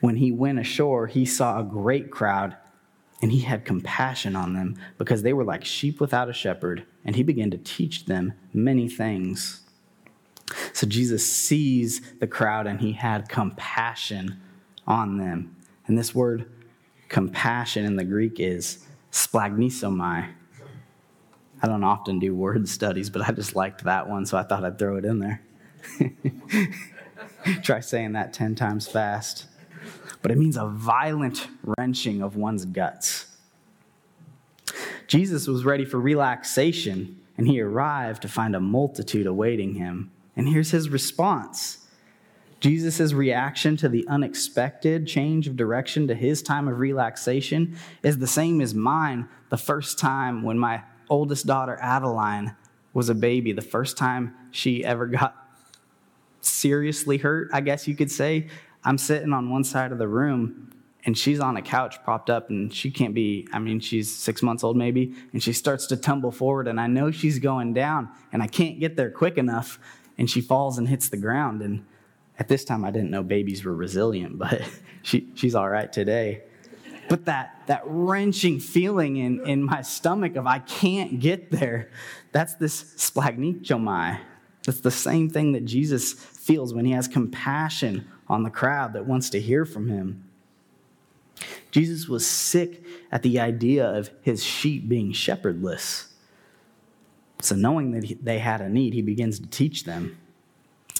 When 0.00 0.16
he 0.16 0.32
went 0.32 0.58
ashore, 0.58 1.06
he 1.08 1.24
saw 1.24 1.60
a 1.60 1.64
great 1.64 2.10
crowd 2.10 2.56
and 3.22 3.30
he 3.30 3.40
had 3.40 3.64
compassion 3.64 4.34
on 4.34 4.52
them 4.52 4.76
because 4.98 5.22
they 5.22 5.32
were 5.32 5.44
like 5.44 5.64
sheep 5.64 6.00
without 6.00 6.28
a 6.28 6.32
shepherd, 6.32 6.84
and 7.04 7.14
he 7.14 7.22
began 7.22 7.50
to 7.52 7.58
teach 7.58 8.06
them 8.06 8.32
many 8.52 8.88
things. 8.88 9.60
So 10.72 10.86
Jesus 10.86 11.26
sees 11.26 12.02
the 12.18 12.26
crowd 12.26 12.66
and 12.66 12.80
he 12.80 12.92
had 12.92 13.28
compassion 13.28 14.40
on 14.86 15.16
them. 15.16 15.56
And 15.86 15.96
this 15.96 16.14
word 16.14 16.50
compassion 17.08 17.84
in 17.84 17.96
the 17.96 18.04
Greek 18.04 18.40
is 18.40 18.86
splanchnizomai. 19.12 20.28
I 21.62 21.66
don't 21.68 21.84
often 21.84 22.18
do 22.18 22.34
word 22.34 22.68
studies, 22.68 23.08
but 23.08 23.22
I 23.22 23.30
just 23.30 23.54
liked 23.54 23.84
that 23.84 24.08
one, 24.08 24.26
so 24.26 24.36
I 24.36 24.42
thought 24.42 24.64
I'd 24.64 24.78
throw 24.78 24.96
it 24.96 25.04
in 25.04 25.20
there. 25.20 25.42
Try 27.62 27.80
saying 27.80 28.12
that 28.12 28.32
10 28.32 28.56
times 28.56 28.88
fast. 28.88 29.46
But 30.22 30.30
it 30.30 30.38
means 30.38 30.56
a 30.56 30.66
violent 30.66 31.48
wrenching 31.76 32.22
of 32.22 32.36
one's 32.36 32.64
guts. 32.64 33.26
Jesus 35.06 35.46
was 35.46 35.64
ready 35.64 35.84
for 35.84 36.00
relaxation, 36.00 37.20
and 37.36 37.46
he 37.46 37.60
arrived 37.60 38.22
to 38.22 38.28
find 38.28 38.54
a 38.56 38.60
multitude 38.60 39.26
awaiting 39.26 39.74
him. 39.74 40.10
And 40.36 40.48
here's 40.48 40.70
his 40.70 40.88
response 40.88 41.78
Jesus' 42.60 43.12
reaction 43.12 43.76
to 43.78 43.88
the 43.88 44.06
unexpected 44.06 45.04
change 45.06 45.48
of 45.48 45.56
direction 45.56 46.06
to 46.06 46.14
his 46.14 46.42
time 46.42 46.68
of 46.68 46.78
relaxation 46.78 47.76
is 48.04 48.18
the 48.18 48.26
same 48.28 48.60
as 48.60 48.72
mine 48.72 49.28
the 49.50 49.56
first 49.58 49.98
time 49.98 50.44
when 50.44 50.58
my 50.58 50.82
oldest 51.10 51.44
daughter, 51.44 51.76
Adeline, 51.82 52.54
was 52.94 53.08
a 53.08 53.14
baby, 53.16 53.52
the 53.52 53.62
first 53.62 53.96
time 53.96 54.34
she 54.52 54.84
ever 54.84 55.06
got 55.06 55.36
seriously 56.40 57.18
hurt, 57.18 57.48
I 57.52 57.62
guess 57.62 57.88
you 57.88 57.96
could 57.96 58.10
say. 58.10 58.46
I'm 58.84 58.98
sitting 58.98 59.32
on 59.32 59.50
one 59.50 59.64
side 59.64 59.92
of 59.92 59.98
the 59.98 60.08
room 60.08 60.72
and 61.04 61.16
she's 61.16 61.40
on 61.40 61.56
a 61.56 61.62
couch 61.62 62.02
propped 62.04 62.30
up 62.30 62.50
and 62.50 62.72
she 62.72 62.90
can't 62.90 63.14
be 63.14 63.46
i 63.52 63.58
mean 63.58 63.80
she's 63.80 64.14
six 64.14 64.42
months 64.42 64.62
old 64.62 64.76
maybe 64.76 65.14
and 65.32 65.42
she 65.42 65.52
starts 65.52 65.86
to 65.86 65.96
tumble 65.96 66.30
forward 66.30 66.68
and 66.68 66.80
i 66.80 66.86
know 66.86 67.10
she's 67.10 67.38
going 67.38 67.74
down 67.74 68.08
and 68.32 68.42
i 68.42 68.46
can't 68.46 68.78
get 68.80 68.96
there 68.96 69.10
quick 69.10 69.38
enough 69.38 69.78
and 70.18 70.30
she 70.30 70.40
falls 70.40 70.78
and 70.78 70.88
hits 70.88 71.08
the 71.08 71.16
ground 71.16 71.62
and 71.62 71.84
at 72.38 72.48
this 72.48 72.64
time 72.64 72.84
i 72.84 72.90
didn't 72.90 73.10
know 73.10 73.22
babies 73.22 73.64
were 73.64 73.74
resilient 73.74 74.38
but 74.42 74.62
she, 75.02 75.32
she's 75.34 75.54
all 75.54 75.68
right 75.68 75.92
today. 75.92 76.42
But 77.08 77.24
that, 77.24 77.62
that 77.66 77.82
wrenching 77.84 78.60
feeling 78.60 79.16
in, 79.16 79.44
in 79.46 79.62
my 79.62 79.82
stomach 79.82 80.36
of 80.36 80.46
i 80.46 80.60
can't 80.60 81.20
get 81.20 81.50
there 81.50 81.90
that's 82.30 82.54
this 82.54 82.84
splanchnizomai 82.96 84.18
that's 84.64 84.80
the 84.80 84.90
same 84.90 85.28
thing 85.28 85.52
that 85.52 85.64
jesus 85.64 86.12
feels 86.12 86.72
when 86.72 86.84
he 86.84 86.92
has 86.92 87.08
compassion 87.08 88.08
on 88.32 88.42
the 88.42 88.50
crowd 88.50 88.94
that 88.94 89.06
wants 89.06 89.30
to 89.30 89.40
hear 89.40 89.64
from 89.64 89.88
him 89.88 90.24
Jesus 91.72 92.06
was 92.06 92.26
sick 92.26 92.84
at 93.10 93.22
the 93.22 93.40
idea 93.40 93.86
of 93.86 94.10
his 94.20 94.44
sheep 94.44 94.88
being 94.88 95.12
shepherdless. 95.12 96.12
So, 97.40 97.56
knowing 97.56 97.90
that 97.92 98.18
they 98.22 98.38
had 98.38 98.60
a 98.60 98.68
need, 98.68 98.92
he 98.94 99.02
begins 99.02 99.40
to 99.40 99.46
teach 99.46 99.84
them. 99.84 100.18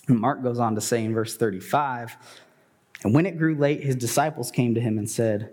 And 0.08 0.18
Mark 0.18 0.42
goes 0.42 0.58
on 0.58 0.74
to 0.74 0.80
say 0.80 1.04
in 1.04 1.14
verse 1.14 1.36
35 1.36 2.16
And 3.04 3.14
when 3.14 3.26
it 3.26 3.38
grew 3.38 3.54
late, 3.54 3.84
his 3.84 3.94
disciples 3.94 4.50
came 4.50 4.74
to 4.74 4.80
him 4.80 4.98
and 4.98 5.08
said, 5.08 5.50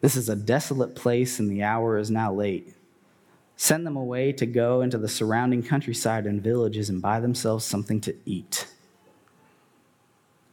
This 0.00 0.16
is 0.16 0.28
a 0.28 0.36
desolate 0.36 0.96
place, 0.96 1.38
and 1.38 1.48
the 1.48 1.62
hour 1.62 1.96
is 1.96 2.10
now 2.10 2.34
late. 2.34 2.74
Send 3.56 3.86
them 3.86 3.96
away 3.96 4.32
to 4.32 4.44
go 4.44 4.82
into 4.82 4.98
the 4.98 5.08
surrounding 5.08 5.62
countryside 5.62 6.26
and 6.26 6.42
villages 6.42 6.90
and 6.90 7.00
buy 7.00 7.20
themselves 7.20 7.64
something 7.64 8.00
to 8.02 8.14
eat. 8.26 8.66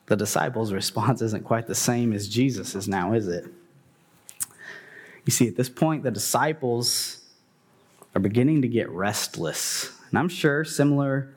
The 0.07 0.15
disciples' 0.15 0.73
response 0.73 1.21
isn't 1.21 1.45
quite 1.45 1.67
the 1.67 1.75
same 1.75 2.13
as 2.13 2.27
Jesus' 2.27 2.87
now, 2.87 3.13
is 3.13 3.27
it? 3.27 3.45
You 5.25 5.31
see, 5.31 5.47
at 5.47 5.55
this 5.55 5.69
point, 5.69 6.03
the 6.03 6.11
disciples 6.11 7.21
are 8.13 8.19
beginning 8.19 8.61
to 8.63 8.67
get 8.67 8.89
restless. 8.89 9.91
And 10.09 10.19
I'm 10.19 10.29
sure 10.29 10.65
similar 10.65 11.33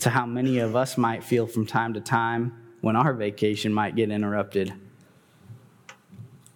to 0.00 0.10
how 0.10 0.26
many 0.26 0.58
of 0.58 0.74
us 0.74 0.98
might 0.98 1.22
feel 1.22 1.46
from 1.46 1.66
time 1.66 1.94
to 1.94 2.00
time 2.00 2.56
when 2.80 2.96
our 2.96 3.14
vacation 3.14 3.72
might 3.72 3.94
get 3.94 4.10
interrupted. 4.10 4.72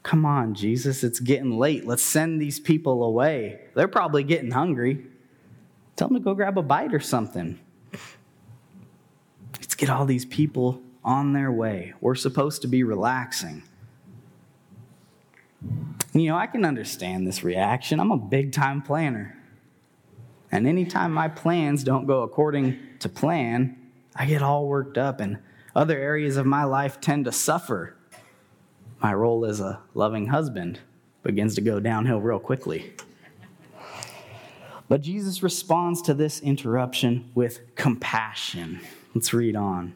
Come 0.02 0.26
on, 0.26 0.54
Jesus, 0.54 1.04
it's 1.04 1.21
getting 1.21 1.59
late. 1.59 1.87
Let's 1.87 2.02
send 2.02 2.40
these 2.40 2.61
people 2.61 3.04
away. 3.04 3.61
They're 3.75 3.88
probably 3.88 4.25
getting 4.25 4.50
hungry. 4.50 5.06
Tell 5.97 6.09
them 6.09 6.18
to 6.18 6.23
go 6.23 6.35
grab 6.35 6.59
a 6.59 6.62
bite 6.62 6.92
or 6.92 7.00
something. 7.00 7.59
Let's 9.54 9.75
get 9.75 9.88
all 9.88 10.04
these 10.04 10.25
people 10.25 10.83
on 11.05 11.33
their 11.33 11.53
way. 11.53 11.93
We're 12.01 12.15
supposed 12.15 12.63
to 12.63 12.69
be 12.69 12.83
relaxing. 12.83 13.63
You 16.13 16.29
know, 16.29 16.37
I 16.37 16.47
can 16.47 16.65
understand 16.65 17.27
this 17.27 17.43
reaction. 17.43 18.01
I'm 18.01 18.11
a 18.13 18.17
big 18.17 18.53
time 18.53 18.83
planner. 18.83 19.37
And 20.53 20.67
anytime 20.67 21.13
my 21.13 21.29
plans 21.29 21.83
don't 21.83 22.07
go 22.07 22.23
according 22.23 22.79
to 23.01 23.09
plan, 23.09 23.77
I 24.15 24.27
get 24.27 24.43
all 24.43 24.67
worked 24.69 24.97
up, 24.97 25.21
and 25.21 25.39
other 25.75 25.99
areas 25.99 26.37
of 26.37 26.47
my 26.47 26.63
life 26.65 27.01
tend 27.01 27.25
to 27.25 27.33
suffer. 27.33 27.97
My 29.03 29.13
role 29.13 29.45
as 29.45 29.61
a 29.61 29.81
loving 29.95 30.29
husband 30.29 30.79
begins 31.25 31.57
to 31.57 31.61
go 31.61 31.81
downhill 31.81 32.21
real 32.21 32.39
quickly. 32.39 32.93
But 34.89 35.01
Jesus 35.01 35.43
responds 35.43 36.03
to 36.03 36.15
this 36.15 36.41
interruption 36.41 37.31
with 37.35 37.75
compassion. 37.75 38.81
Let's 39.15 39.35
read 39.35 39.57
on. 39.57 39.95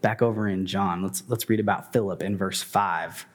Back 0.00 0.22
over 0.22 0.48
in 0.48 0.66
John, 0.66 1.02
let's, 1.02 1.22
let's 1.28 1.48
read 1.48 1.60
about 1.60 1.92
Philip 1.92 2.22
in 2.22 2.36
verse 2.36 2.62
5. 2.62 3.26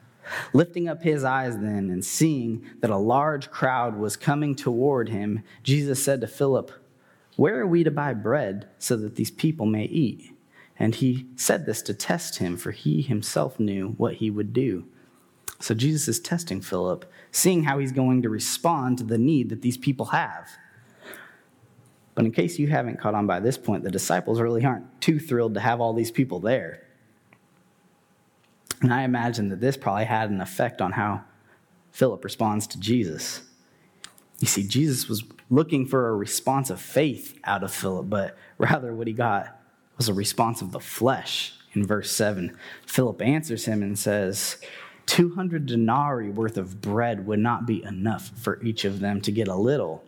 Lifting 0.53 0.87
up 0.87 1.03
his 1.03 1.23
eyes 1.23 1.57
then 1.57 1.89
and 1.89 2.03
seeing 2.03 2.65
that 2.79 2.89
a 2.89 2.97
large 2.97 3.51
crowd 3.51 3.97
was 3.97 4.15
coming 4.15 4.55
toward 4.55 5.09
him, 5.09 5.43
Jesus 5.63 6.03
said 6.03 6.21
to 6.21 6.27
Philip, 6.27 6.71
Where 7.35 7.59
are 7.59 7.67
we 7.67 7.83
to 7.83 7.91
buy 7.91 8.13
bread 8.13 8.69
so 8.79 8.95
that 8.97 9.15
these 9.15 9.31
people 9.31 9.65
may 9.65 9.85
eat? 9.85 10.33
And 10.79 10.95
he 10.95 11.27
said 11.35 11.65
this 11.65 11.81
to 11.83 11.93
test 11.93 12.37
him, 12.37 12.57
for 12.57 12.71
he 12.71 13.01
himself 13.01 13.59
knew 13.59 13.89
what 13.97 14.15
he 14.15 14.31
would 14.31 14.53
do. 14.53 14.85
So 15.59 15.73
Jesus 15.73 16.07
is 16.07 16.19
testing 16.19 16.61
Philip, 16.61 17.09
seeing 17.31 17.63
how 17.63 17.79
he's 17.79 17.91
going 17.91 18.21
to 18.21 18.29
respond 18.29 18.97
to 18.97 19.03
the 19.03 19.17
need 19.17 19.49
that 19.49 19.61
these 19.61 19.77
people 19.77 20.07
have. 20.07 20.49
But 22.15 22.25
in 22.25 22.31
case 22.31 22.59
you 22.59 22.67
haven't 22.67 22.99
caught 22.99 23.15
on 23.15 23.25
by 23.25 23.39
this 23.39 23.57
point, 23.57 23.83
the 23.83 23.91
disciples 23.91 24.39
really 24.39 24.63
aren't 24.63 25.01
too 25.01 25.19
thrilled 25.19 25.55
to 25.55 25.59
have 25.59 25.81
all 25.81 25.93
these 25.93 26.11
people 26.11 26.39
there. 26.39 26.83
And 28.81 28.93
I 28.93 29.03
imagine 29.03 29.49
that 29.49 29.61
this 29.61 29.77
probably 29.77 30.05
had 30.05 30.29
an 30.29 30.41
effect 30.41 30.81
on 30.81 30.91
how 30.91 31.23
Philip 31.91 32.23
responds 32.23 32.67
to 32.67 32.79
Jesus. 32.79 33.41
You 34.39 34.47
see, 34.47 34.67
Jesus 34.67 35.07
was 35.07 35.23
looking 35.49 35.85
for 35.85 36.09
a 36.09 36.15
response 36.15 36.69
of 36.69 36.81
faith 36.81 37.39
out 37.45 37.63
of 37.63 37.73
Philip, 37.73 38.09
but 38.09 38.37
rather 38.57 38.93
what 38.93 39.07
he 39.07 39.13
got 39.13 39.59
was 39.97 40.09
a 40.09 40.13
response 40.13 40.61
of 40.61 40.71
the 40.71 40.79
flesh. 40.79 41.53
In 41.73 41.85
verse 41.85 42.11
7, 42.11 42.55
Philip 42.85 43.21
answers 43.21 43.65
him 43.65 43.81
and 43.81 43.97
says, 43.97 44.57
200 45.05 45.65
denarii 45.65 46.29
worth 46.29 46.57
of 46.57 46.81
bread 46.81 47.25
would 47.25 47.39
not 47.39 47.65
be 47.65 47.83
enough 47.83 48.31
for 48.35 48.61
each 48.61 48.85
of 48.85 48.99
them 48.99 49.21
to 49.21 49.31
get 49.31 49.47
a 49.47 49.55
little. 49.55 50.03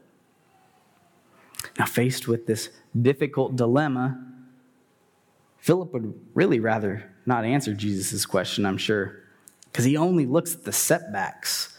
Now, 1.78 1.86
faced 1.86 2.28
with 2.28 2.48
this 2.48 2.70
difficult 3.00 3.56
dilemma, 3.56 4.22
Philip 5.58 5.92
would 5.94 6.14
really 6.34 6.60
rather 6.60 7.12
not 7.26 7.44
answer 7.44 7.74
Jesus' 7.74 8.26
question, 8.26 8.66
I'm 8.66 8.78
sure, 8.78 9.20
because 9.66 9.84
he 9.84 9.98
only 9.98 10.26
looks 10.26 10.56
at 10.56 10.64
the 10.64 10.72
setbacks. 10.72 11.76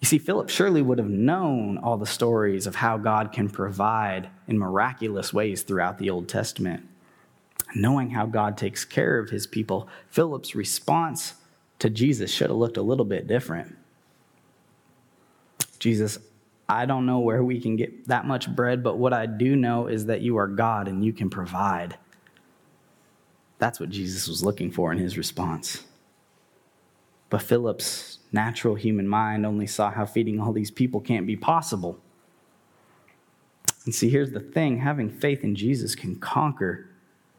You 0.00 0.06
see, 0.06 0.18
Philip 0.18 0.48
surely 0.50 0.82
would 0.82 0.98
have 0.98 1.08
known 1.08 1.78
all 1.78 1.96
the 1.96 2.06
stories 2.06 2.66
of 2.66 2.76
how 2.76 2.96
God 2.96 3.32
can 3.32 3.48
provide 3.48 4.28
in 4.46 4.58
miraculous 4.58 5.32
ways 5.32 5.62
throughout 5.62 5.98
the 5.98 6.10
Old 6.10 6.28
Testament. 6.28 6.86
Knowing 7.74 8.10
how 8.10 8.26
God 8.26 8.56
takes 8.56 8.84
care 8.84 9.18
of 9.18 9.30
his 9.30 9.46
people, 9.46 9.88
Philip's 10.08 10.54
response 10.54 11.34
to 11.80 11.90
Jesus 11.90 12.30
should 12.30 12.50
have 12.50 12.56
looked 12.56 12.76
a 12.76 12.82
little 12.82 13.04
bit 13.04 13.26
different. 13.26 13.76
Jesus, 15.78 16.18
I 16.68 16.86
don't 16.86 17.06
know 17.06 17.18
where 17.18 17.42
we 17.42 17.60
can 17.60 17.76
get 17.76 18.08
that 18.08 18.26
much 18.26 18.54
bread, 18.54 18.82
but 18.82 18.98
what 18.98 19.12
I 19.12 19.26
do 19.26 19.54
know 19.54 19.86
is 19.86 20.06
that 20.06 20.22
you 20.22 20.36
are 20.36 20.46
God 20.46 20.88
and 20.88 21.04
you 21.04 21.12
can 21.12 21.28
provide. 21.28 21.98
That's 23.58 23.78
what 23.78 23.90
Jesus 23.90 24.28
was 24.28 24.42
looking 24.42 24.70
for 24.70 24.90
in 24.90 24.98
his 24.98 25.18
response. 25.18 25.84
But 27.28 27.42
Philip's 27.42 28.18
natural 28.32 28.74
human 28.74 29.08
mind 29.08 29.44
only 29.44 29.66
saw 29.66 29.90
how 29.90 30.06
feeding 30.06 30.40
all 30.40 30.52
these 30.52 30.70
people 30.70 31.00
can't 31.00 31.26
be 31.26 31.36
possible. 31.36 31.98
And 33.84 33.94
see, 33.94 34.08
here's 34.08 34.32
the 34.32 34.40
thing 34.40 34.78
having 34.78 35.10
faith 35.10 35.44
in 35.44 35.54
Jesus 35.54 35.94
can 35.94 36.16
conquer 36.16 36.88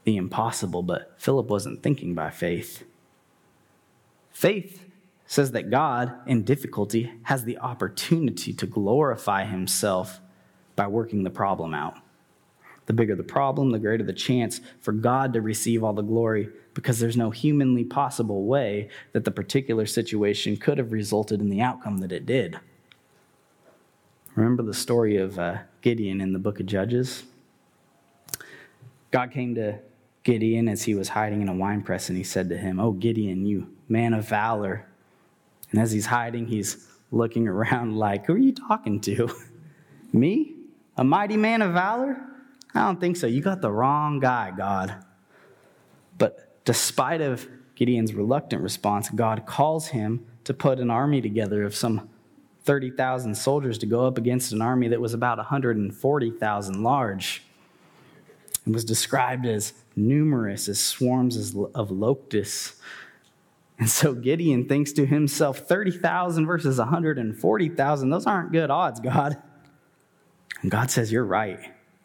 the 0.03 0.17
impossible, 0.17 0.83
but 0.83 1.15
Philip 1.17 1.47
wasn't 1.47 1.81
thinking 1.81 2.13
by 2.13 2.29
faith. 2.29 2.83
Faith 4.31 4.84
says 5.27 5.51
that 5.51 5.69
God, 5.69 6.13
in 6.27 6.43
difficulty, 6.43 7.11
has 7.23 7.43
the 7.43 7.57
opportunity 7.57 8.53
to 8.53 8.65
glorify 8.65 9.45
himself 9.45 10.19
by 10.75 10.87
working 10.87 11.23
the 11.23 11.29
problem 11.29 11.73
out. 11.73 11.95
The 12.85 12.93
bigger 12.93 13.15
the 13.15 13.23
problem, 13.23 13.71
the 13.71 13.79
greater 13.79 14.03
the 14.03 14.13
chance 14.13 14.61
for 14.79 14.91
God 14.91 15.33
to 15.33 15.41
receive 15.41 15.83
all 15.83 15.93
the 15.93 16.03
glory 16.03 16.49
because 16.75 16.99
there's 16.99 17.17
no 17.17 17.31
humanly 17.31 17.83
possible 17.83 18.45
way 18.45 18.89
that 19.13 19.23
the 19.23 19.31
particular 19.31 19.85
situation 19.87 20.57
could 20.57 20.77
have 20.77 20.91
resulted 20.91 21.41
in 21.41 21.49
the 21.49 21.61
outcome 21.61 21.99
that 21.99 22.11
it 22.11 22.25
did. 22.25 22.59
Remember 24.35 24.61
the 24.61 24.73
story 24.73 25.15
of 25.17 25.39
uh, 25.39 25.59
Gideon 25.81 26.21
in 26.21 26.33
the 26.33 26.39
book 26.39 26.59
of 26.59 26.65
Judges? 26.65 27.23
God 29.09 29.31
came 29.31 29.55
to 29.55 29.79
Gideon 30.23 30.67
as 30.67 30.83
he 30.83 30.93
was 30.93 31.09
hiding 31.09 31.41
in 31.41 31.47
a 31.47 31.53
wine 31.53 31.81
press 31.81 32.09
and 32.09 32.17
he 32.17 32.23
said 32.23 32.49
to 32.49 32.57
him, 32.57 32.79
Oh, 32.79 32.91
Gideon, 32.91 33.45
you 33.45 33.73
man 33.87 34.13
of 34.13 34.27
valor. 34.27 34.85
And 35.71 35.79
as 35.79 35.91
he's 35.91 36.05
hiding, 36.05 36.47
he's 36.47 36.87
looking 37.11 37.47
around 37.47 37.95
like, 37.95 38.25
Who 38.25 38.33
are 38.33 38.37
you 38.37 38.53
talking 38.53 38.99
to? 39.01 39.29
Me? 40.13 40.55
A 40.97 41.03
mighty 41.03 41.37
man 41.37 41.61
of 41.61 41.73
valor? 41.73 42.17
I 42.73 42.81
don't 42.81 42.99
think 42.99 43.17
so. 43.17 43.27
You 43.27 43.41
got 43.41 43.61
the 43.61 43.71
wrong 43.71 44.19
guy, 44.19 44.51
God. 44.55 44.95
But 46.17 46.63
despite 46.65 47.21
of 47.21 47.47
Gideon's 47.75 48.13
reluctant 48.13 48.61
response, 48.61 49.09
God 49.09 49.45
calls 49.45 49.87
him 49.87 50.25
to 50.45 50.53
put 50.53 50.79
an 50.79 50.89
army 50.89 51.21
together 51.21 51.63
of 51.63 51.75
some 51.75 52.09
30,000 52.63 53.35
soldiers 53.35 53.77
to 53.79 53.85
go 53.85 54.05
up 54.05 54.17
against 54.17 54.51
an 54.51 54.61
army 54.61 54.87
that 54.87 54.99
was 54.99 55.13
about 55.13 55.37
140,000 55.37 56.83
large. 56.83 57.43
It 58.65 58.73
was 58.73 58.83
described 58.83 59.45
as 59.45 59.73
numerous 59.95 60.67
as 60.67 60.79
swarms 60.79 61.55
of 61.75 61.91
locusts. 61.91 62.81
And 63.77 63.89
so 63.89 64.13
Gideon 64.13 64.67
thinks 64.67 64.93
to 64.93 65.05
himself 65.05 65.59
30,000 65.59 66.45
versus 66.45 66.77
140,000, 66.77 68.09
those 68.09 68.25
aren't 68.25 68.51
good 68.51 68.69
odds, 68.69 68.99
God. 68.99 69.41
And 70.61 70.71
God 70.71 70.89
says, 70.89 71.11
You're 71.11 71.25
right. 71.25 71.59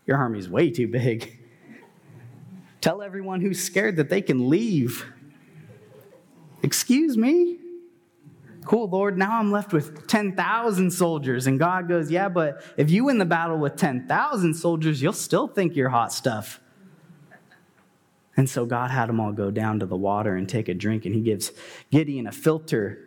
Your 0.06 0.16
army's 0.16 0.48
way 0.48 0.70
too 0.70 0.88
big. 0.88 1.38
Tell 2.80 3.02
everyone 3.02 3.40
who's 3.40 3.62
scared 3.62 3.96
that 3.96 4.08
they 4.08 4.22
can 4.22 4.48
leave. 4.48 5.04
Excuse 6.62 7.16
me? 7.16 7.58
Cool, 8.64 8.88
Lord, 8.88 9.16
now 9.16 9.38
I'm 9.38 9.50
left 9.50 9.72
with 9.72 10.06
10,000 10.06 10.90
soldiers. 10.90 11.46
And 11.46 11.58
God 11.58 11.88
goes, 11.88 12.10
Yeah, 12.10 12.28
but 12.28 12.62
if 12.76 12.90
you 12.90 13.04
win 13.04 13.18
the 13.18 13.24
battle 13.24 13.58
with 13.58 13.76
10,000 13.76 14.54
soldiers, 14.54 15.00
you'll 15.02 15.12
still 15.12 15.46
think 15.46 15.76
you're 15.76 15.88
hot 15.88 16.12
stuff. 16.12 16.60
And 18.40 18.48
so 18.48 18.64
God 18.64 18.90
had 18.90 19.10
them 19.10 19.20
all 19.20 19.32
go 19.32 19.50
down 19.50 19.80
to 19.80 19.84
the 19.84 19.98
water 19.98 20.34
and 20.34 20.48
take 20.48 20.70
a 20.70 20.72
drink, 20.72 21.04
and 21.04 21.14
he 21.14 21.20
gives 21.20 21.52
Gideon 21.90 22.26
a 22.26 22.32
filter 22.32 22.98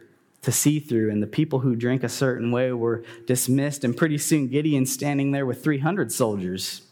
to 0.43 0.51
see 0.51 0.79
through. 0.79 1.09
And 1.09 1.23
the 1.23 1.27
people 1.27 1.61
who 1.61 1.75
drank 1.75 2.03
a 2.03 2.07
certain 2.07 2.51
way 2.51 2.71
were 2.71 3.03
dismissed, 3.25 3.83
and 3.83 3.97
pretty 3.97 4.19
soon 4.19 4.47
Gideon's 4.47 4.93
standing 4.93 5.31
there 5.31 5.47
with 5.47 5.63
300 5.63 6.11
soldiers. 6.11 6.83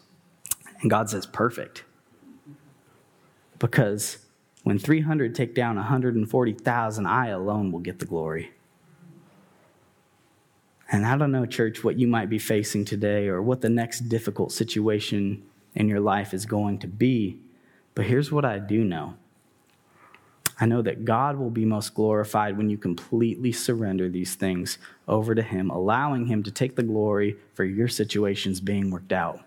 And 0.80 0.90
God 0.90 1.08
says, 1.08 1.28
Perfect. 1.28 1.84
Because 3.60 4.18
when 4.64 4.80
300 4.80 5.36
take 5.36 5.54
down 5.54 5.76
140,000, 5.76 7.06
I 7.06 7.28
alone 7.28 7.72
will 7.72 7.80
get 7.80 8.00
the 8.00 8.08
glory. 8.08 8.54
And 10.92 11.06
I 11.06 11.16
don't 11.16 11.32
know, 11.32 11.46
church, 11.46 11.84
what 11.84 12.00
you 12.00 12.08
might 12.08 12.32
be 12.32 12.40
facing 12.40 12.86
today 12.86 13.28
or 13.28 13.40
what 13.40 13.62
the 13.62 13.70
next 13.70 14.10
difficult 14.10 14.52
situation 14.52 15.44
in 15.76 15.88
your 15.88 16.00
life 16.00 16.34
is 16.34 16.48
going 16.48 16.80
to 16.80 16.88
be. 16.88 17.40
But 17.96 18.06
here's 18.06 18.32
what 18.32 18.46
I 18.46 18.60
do 18.60 18.84
know 18.84 19.16
I 20.62 20.68
know 20.68 20.84
that 20.84 21.06
God 21.06 21.38
will 21.38 21.50
be 21.50 21.66
most 21.66 21.96
glorified 21.96 22.56
when 22.56 22.70
you 22.70 22.78
completely 22.78 23.52
surrender 23.52 24.08
these 24.08 24.36
things 24.36 24.78
over 25.08 25.34
to 25.34 25.42
Him, 25.42 25.72
allowing 25.72 26.28
Him 26.28 26.44
to 26.44 26.52
take 26.52 26.76
the 26.76 26.84
glory 26.84 27.36
for 27.56 27.64
your 27.64 27.88
situations 27.88 28.62
being 28.62 28.92
worked 28.92 29.12
out. 29.12 29.42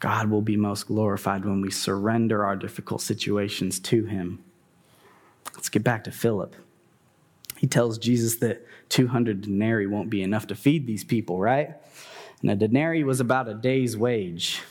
God 0.00 0.30
will 0.30 0.42
be 0.42 0.56
most 0.56 0.88
glorified 0.88 1.44
when 1.44 1.60
we 1.60 1.70
surrender 1.70 2.44
our 2.44 2.56
difficult 2.56 3.00
situations 3.00 3.78
to 3.80 4.04
Him. 4.04 4.42
Let's 5.54 5.68
get 5.68 5.84
back 5.84 6.04
to 6.04 6.10
Philip. 6.10 6.56
He 7.56 7.68
tells 7.68 7.98
Jesus 7.98 8.36
that 8.36 8.66
200 8.88 9.42
denarii 9.42 9.86
won't 9.86 10.10
be 10.10 10.22
enough 10.22 10.48
to 10.48 10.54
feed 10.56 10.86
these 10.86 11.04
people, 11.04 11.40
right? 11.40 11.76
And 12.42 12.50
a 12.50 12.56
denarii 12.56 13.04
was 13.04 13.20
about 13.20 13.48
a 13.48 13.54
day's 13.54 13.96
wage. 13.96 14.62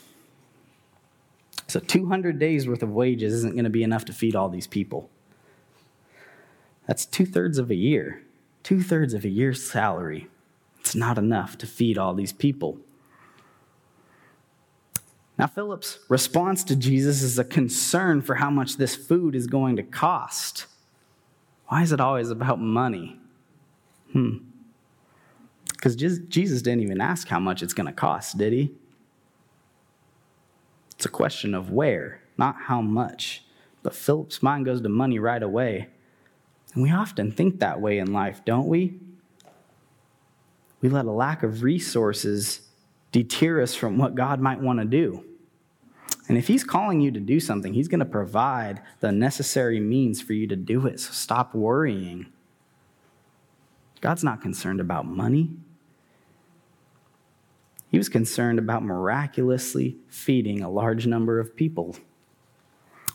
So 1.68 1.80
200 1.80 2.40
days 2.40 2.68
worth 2.68 2.84
of 2.84 2.92
wages 2.92 3.34
isn't 3.34 3.54
going 3.54 3.64
to 3.64 3.70
be 3.70 3.84
enough 3.84 4.06
to 4.06 4.14
feed 4.14 4.36
all 4.36 4.50
these 4.50 4.68
people. 4.68 5.10
That's 6.88 7.06
two 7.06 7.26
thirds 7.26 7.58
of 7.58 7.72
a 7.72 7.76
year, 7.76 8.22
two 8.64 8.82
thirds 8.82 9.14
of 9.14 9.26
a 9.26 9.30
year's 9.30 9.64
salary. 9.64 10.28
It's 10.80 10.96
not 10.96 11.18
enough 11.18 11.58
to 11.60 11.68
feed 11.68 11.98
all 11.98 12.14
these 12.14 12.32
people. 12.32 12.78
Now, 15.38 15.48
Philip's 15.48 16.00
response 16.08 16.64
to 16.66 16.76
Jesus 16.76 17.22
is 17.22 17.38
a 17.38 17.44
concern 17.44 18.22
for 18.22 18.36
how 18.36 18.50
much 18.50 18.78
this 18.78 18.96
food 18.96 19.36
is 19.36 19.48
going 19.48 19.76
to 19.76 19.84
cost. 19.84 20.68
Why 21.68 21.82
is 21.82 21.92
it 21.92 22.00
always 22.00 22.30
about 22.30 22.60
money? 22.60 23.20
Hmm. 24.14 24.38
Because 25.86 26.18
Jesus 26.30 26.64
didn't 26.64 26.82
even 26.82 27.00
ask 27.00 27.28
how 27.28 27.40
much 27.40 27.62
it's 27.62 27.76
going 27.76 27.86
to 27.86 27.94
cost, 27.94 28.40
did 28.40 28.52
he? 28.54 28.72
It's 30.96 31.06
a 31.06 31.10
question 31.10 31.54
of 31.54 31.70
where, 31.70 32.22
not 32.40 32.56
how 32.64 32.82
much. 32.82 33.44
But 33.84 33.94
Philip's 33.94 34.42
mind 34.42 34.66
goes 34.66 34.82
to 34.82 34.90
money 34.90 35.20
right 35.20 35.44
away. 35.44 35.90
And 36.74 36.82
we 36.82 36.92
often 36.92 37.32
think 37.32 37.60
that 37.60 37.82
way 37.82 38.00
in 38.00 38.12
life, 38.12 38.42
don't 38.44 38.68
we? 38.68 39.00
We 40.82 40.90
let 40.90 41.06
a 41.06 41.12
lack 41.12 41.44
of 41.44 41.62
resources 41.62 42.62
deter 43.12 43.62
us 43.62 43.76
from 43.76 44.00
what 44.00 44.16
God 44.16 44.40
might 44.40 44.62
want 44.62 44.80
to 44.80 44.86
do. 44.86 45.24
And 46.28 46.36
if 46.36 46.48
He's 46.48 46.64
calling 46.64 47.00
you 47.00 47.12
to 47.12 47.20
do 47.20 47.40
something, 47.40 47.76
He's 47.76 47.90
going 47.90 48.00
to 48.00 48.06
provide 48.06 48.82
the 49.02 49.12
necessary 49.12 49.80
means 49.80 50.20
for 50.20 50.34
you 50.34 50.48
to 50.48 50.56
do 50.56 50.88
it. 50.88 51.00
So 51.00 51.12
stop 51.12 51.54
worrying. 51.54 52.26
God's 54.02 54.24
not 54.24 54.42
concerned 54.42 54.80
about 54.80 55.06
money. 55.06 55.52
He 57.96 57.98
was 57.98 58.10
concerned 58.10 58.60
about 58.60 58.84
miraculously 58.84 59.96
feeding 60.10 60.62
a 60.62 60.70
large 60.70 61.08
number 61.08 61.40
of 61.40 61.56
people. 61.56 61.96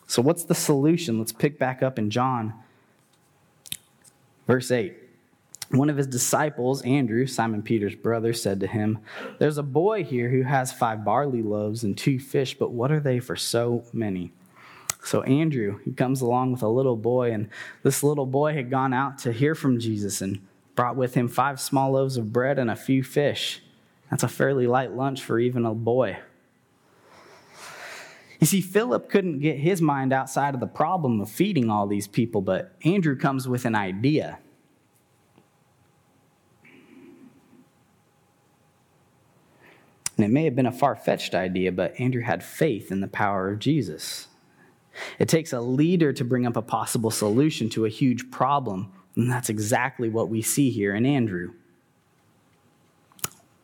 So, 0.06 0.22
what's 0.22 0.44
the 0.44 0.54
solution? 0.54 1.18
Let's 1.18 1.34
pick 1.34 1.58
back 1.58 1.82
up 1.82 1.98
in 1.98 2.08
John, 2.08 2.54
verse 4.46 4.70
8. 4.70 4.96
One 5.72 5.90
of 5.90 5.98
his 5.98 6.06
disciples, 6.06 6.80
Andrew, 6.80 7.26
Simon 7.26 7.60
Peter's 7.60 7.94
brother, 7.94 8.32
said 8.32 8.58
to 8.60 8.66
him, 8.66 9.00
There's 9.38 9.58
a 9.58 9.62
boy 9.62 10.02
here 10.02 10.30
who 10.30 10.44
has 10.44 10.72
five 10.72 11.04
barley 11.04 11.42
loaves 11.42 11.84
and 11.84 11.94
two 11.94 12.18
fish, 12.18 12.56
but 12.58 12.70
what 12.70 12.90
are 12.90 13.00
they 13.00 13.18
for 13.18 13.36
so 13.36 13.84
many? 13.92 14.32
So 15.04 15.20
Andrew, 15.24 15.80
he 15.84 15.92
comes 15.92 16.22
along 16.22 16.52
with 16.52 16.62
a 16.62 16.68
little 16.68 16.96
boy, 16.96 17.32
and 17.32 17.50
this 17.82 18.02
little 18.02 18.24
boy 18.24 18.54
had 18.54 18.70
gone 18.70 18.94
out 18.94 19.18
to 19.18 19.32
hear 19.32 19.54
from 19.54 19.78
Jesus 19.78 20.22
and 20.22 20.40
brought 20.74 20.96
with 20.96 21.12
him 21.12 21.28
five 21.28 21.60
small 21.60 21.90
loaves 21.90 22.16
of 22.16 22.32
bread 22.32 22.58
and 22.58 22.70
a 22.70 22.76
few 22.76 23.02
fish. 23.02 23.60
That's 24.10 24.22
a 24.22 24.28
fairly 24.28 24.66
light 24.66 24.92
lunch 24.92 25.22
for 25.22 25.38
even 25.38 25.64
a 25.64 25.74
boy. 25.74 26.18
You 28.40 28.46
see, 28.46 28.60
Philip 28.60 29.10
couldn't 29.10 29.40
get 29.40 29.58
his 29.58 29.82
mind 29.82 30.12
outside 30.12 30.54
of 30.54 30.60
the 30.60 30.66
problem 30.66 31.20
of 31.20 31.30
feeding 31.30 31.70
all 31.70 31.86
these 31.86 32.08
people, 32.08 32.40
but 32.40 32.74
Andrew 32.84 33.14
comes 33.14 33.46
with 33.46 33.66
an 33.66 33.74
idea. 33.74 34.38
And 40.16 40.24
it 40.24 40.30
may 40.30 40.44
have 40.44 40.56
been 40.56 40.66
a 40.66 40.72
far 40.72 40.96
fetched 40.96 41.34
idea, 41.34 41.70
but 41.70 41.98
Andrew 42.00 42.22
had 42.22 42.42
faith 42.42 42.90
in 42.90 43.00
the 43.00 43.08
power 43.08 43.50
of 43.50 43.58
Jesus. 43.58 44.26
It 45.18 45.28
takes 45.28 45.52
a 45.52 45.60
leader 45.60 46.12
to 46.12 46.24
bring 46.24 46.46
up 46.46 46.56
a 46.56 46.62
possible 46.62 47.10
solution 47.10 47.68
to 47.70 47.84
a 47.84 47.90
huge 47.90 48.30
problem, 48.30 48.92
and 49.16 49.30
that's 49.30 49.48
exactly 49.48 50.08
what 50.08 50.28
we 50.28 50.42
see 50.42 50.70
here 50.70 50.94
in 50.94 51.06
Andrew. 51.06 51.52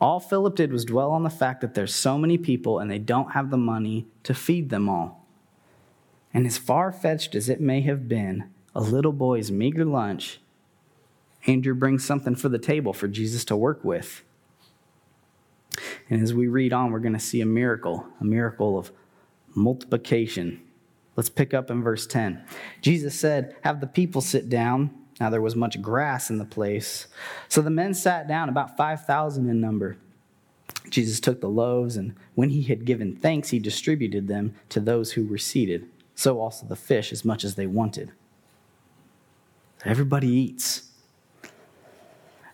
All 0.01 0.21
Philip 0.21 0.57
did 0.57 0.73
was 0.73 0.85
dwell 0.85 1.11
on 1.13 1.23
the 1.23 1.31
fact 1.31 1.61
that 1.63 1.75
there's 1.75 1.95
so 1.95 2.19
many 2.19 2.37
people 2.37 2.79
and 2.79 2.91
they 2.91 2.99
don't 2.99 3.33
have 3.33 3.51
the 3.51 3.57
money 3.57 4.07
to 4.25 4.35
feed 4.35 4.69
them 4.69 4.89
all. 4.89 5.27
And 6.35 6.47
as 6.47 6.59
far 6.59 6.93
fetched 6.93 7.35
as 7.35 7.49
it 7.49 7.61
may 7.61 7.81
have 7.83 8.09
been, 8.09 8.51
a 8.75 8.81
little 8.81 9.13
boy's 9.13 9.51
meager 9.51 9.87
lunch, 9.87 10.39
Andrew 11.47 11.75
brings 11.75 12.05
something 12.05 12.35
for 12.35 12.51
the 12.51 12.59
table 12.59 12.93
for 12.93 13.09
Jesus 13.09 13.45
to 13.47 13.57
work 13.57 13.83
with. 13.85 14.23
And 16.11 16.23
as 16.23 16.35
we 16.35 16.47
read 16.47 16.73
on, 16.73 16.91
we're 16.91 16.99
going 16.99 17.15
to 17.15 17.19
see 17.19 17.41
a 17.41 17.47
miracle, 17.47 18.07
a 18.21 18.25
miracle 18.25 18.79
of 18.79 18.91
multiplication. 19.55 20.61
Let's 21.17 21.31
pick 21.31 21.55
up 21.55 21.71
in 21.71 21.83
verse 21.83 22.07
10. 22.07 22.45
Jesus 22.83 23.19
said, 23.19 23.57
Have 23.63 23.81
the 23.81 23.87
people 23.87 24.21
sit 24.21 24.51
down. 24.51 24.91
Now 25.21 25.31
there 25.31 25.41
was 25.41 25.57
much 25.57 25.81
grass 25.81 26.31
in 26.31 26.39
the 26.39 26.45
place. 26.45 27.07
So 27.49 27.63
the 27.63 27.71
men 27.71 27.95
sat 27.95 28.29
down, 28.29 28.49
about 28.49 28.77
5,000 28.77 29.49
in 29.49 29.61
number. 29.61 29.97
Jesus 30.91 31.21
took 31.21 31.41
the 31.41 31.49
loaves, 31.49 31.97
and 31.97 32.15
when 32.35 32.51
he 32.51 32.63
had 32.63 32.85
given 32.85 33.17
thanks, 33.17 33.51
he 33.51 33.59
distributed 33.59 34.29
them 34.29 34.55
to 34.69 34.81
those 34.81 35.13
who 35.13 35.27
were 35.27 35.39
seated. 35.39 35.89
So 36.15 36.41
also 36.41 36.67
the 36.67 36.77
fish, 36.77 37.13
as 37.13 37.25
much 37.25 37.45
as 37.45 37.55
they 37.55 37.67
wanted. 37.67 38.13
Everybody 39.85 40.29
eats. 40.29 40.91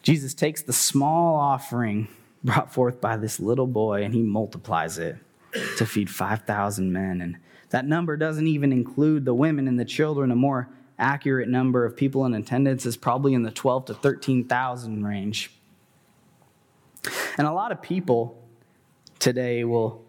Jesus 0.03 0.35
takes 0.35 0.63
the 0.63 0.73
small 0.73 1.37
offering 1.37 2.09
brought 2.45 2.73
forth 2.73 3.01
by 3.01 3.17
this 3.17 3.39
little 3.39 3.67
boy, 3.67 4.03
and 4.03 4.15
he 4.15 4.23
multiplies 4.23 4.99
it 4.99 5.17
to 5.77 5.87
feed 5.87 6.11
5,000 6.11 6.93
men. 6.93 7.21
And 7.21 7.37
that 7.71 7.87
number 7.87 8.17
doesn't 8.17 8.47
even 8.47 8.73
include 8.73 9.25
the 9.25 9.35
women 9.35 9.69
and 9.69 9.79
the 9.79 9.85
children. 9.85 10.31
A 10.31 10.37
more 10.37 10.69
accurate 10.99 11.49
number 11.49 11.85
of 11.85 11.97
people 11.97 12.25
in 12.27 12.35
attendance 12.35 12.87
is 12.87 12.97
probably 12.97 13.35
in 13.35 13.43
the 13.43 13.51
12 13.51 13.87
to 13.87 13.95
13,000 13.95 15.05
range. 15.05 15.51
And 17.39 17.47
a 17.47 17.53
lot 17.53 17.73
of 17.73 17.83
people 17.83 18.43
today 19.19 19.65
will 19.65 20.05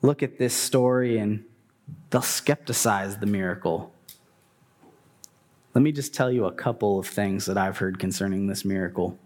look 0.00 0.22
at 0.22 0.38
this 0.38 0.54
story 0.54 1.18
and 1.18 1.44
they'll 2.10 2.20
skepticize 2.20 3.20
the 3.20 3.26
miracle. 3.26 3.92
Let 5.74 5.82
me 5.82 5.92
just 5.92 6.12
tell 6.12 6.30
you 6.30 6.44
a 6.44 6.52
couple 6.52 6.98
of 6.98 7.06
things 7.06 7.46
that 7.46 7.56
I've 7.56 7.78
heard 7.78 7.98
concerning 7.98 8.46
this 8.46 8.64
miracle. 8.64 9.18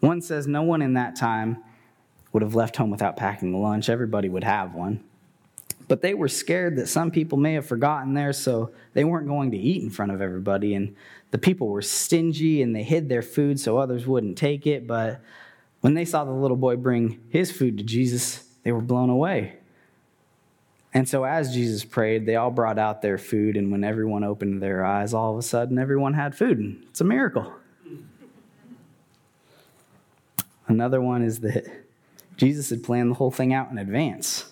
One 0.00 0.22
says, 0.22 0.46
No 0.46 0.62
one 0.62 0.80
in 0.80 0.94
that 0.94 1.16
time 1.16 1.62
would 2.32 2.42
have 2.42 2.54
left 2.54 2.76
home 2.76 2.90
without 2.90 3.16
packing 3.16 3.60
lunch. 3.60 3.88
Everybody 3.88 4.28
would 4.28 4.44
have 4.44 4.74
one. 4.74 5.02
But 5.88 6.02
they 6.02 6.12
were 6.12 6.28
scared 6.28 6.76
that 6.76 6.88
some 6.88 7.10
people 7.10 7.38
may 7.38 7.54
have 7.54 7.66
forgotten 7.66 8.12
theirs, 8.12 8.38
so 8.38 8.70
they 8.92 9.04
weren't 9.04 9.26
going 9.26 9.50
to 9.52 9.56
eat 9.56 9.82
in 9.82 9.90
front 9.90 10.12
of 10.12 10.20
everybody. 10.20 10.74
And 10.74 10.94
the 11.30 11.38
people 11.38 11.68
were 11.68 11.82
stingy 11.82 12.62
and 12.62 12.76
they 12.76 12.82
hid 12.82 13.08
their 13.08 13.22
food 13.22 13.58
so 13.58 13.78
others 13.78 14.06
wouldn't 14.06 14.36
take 14.36 14.66
it. 14.66 14.86
But 14.86 15.20
when 15.80 15.94
they 15.94 16.04
saw 16.04 16.24
the 16.24 16.30
little 16.30 16.56
boy 16.56 16.76
bring 16.76 17.20
his 17.30 17.50
food 17.50 17.78
to 17.78 17.84
Jesus, 17.84 18.44
they 18.62 18.72
were 18.72 18.82
blown 18.82 19.08
away. 19.08 19.54
And 20.94 21.08
so, 21.08 21.24
as 21.24 21.52
Jesus 21.52 21.84
prayed, 21.84 22.26
they 22.26 22.36
all 22.36 22.50
brought 22.50 22.78
out 22.78 23.02
their 23.02 23.18
food, 23.18 23.56
and 23.56 23.70
when 23.70 23.84
everyone 23.84 24.24
opened 24.24 24.62
their 24.62 24.84
eyes, 24.84 25.12
all 25.12 25.32
of 25.32 25.38
a 25.38 25.42
sudden 25.42 25.78
everyone 25.78 26.14
had 26.14 26.34
food. 26.34 26.58
And 26.58 26.82
it's 26.88 27.00
a 27.00 27.04
miracle. 27.04 27.52
Another 30.66 31.00
one 31.00 31.22
is 31.22 31.40
that 31.40 31.66
Jesus 32.36 32.70
had 32.70 32.82
planned 32.82 33.10
the 33.10 33.14
whole 33.14 33.30
thing 33.30 33.52
out 33.52 33.70
in 33.70 33.78
advance. 33.78 34.50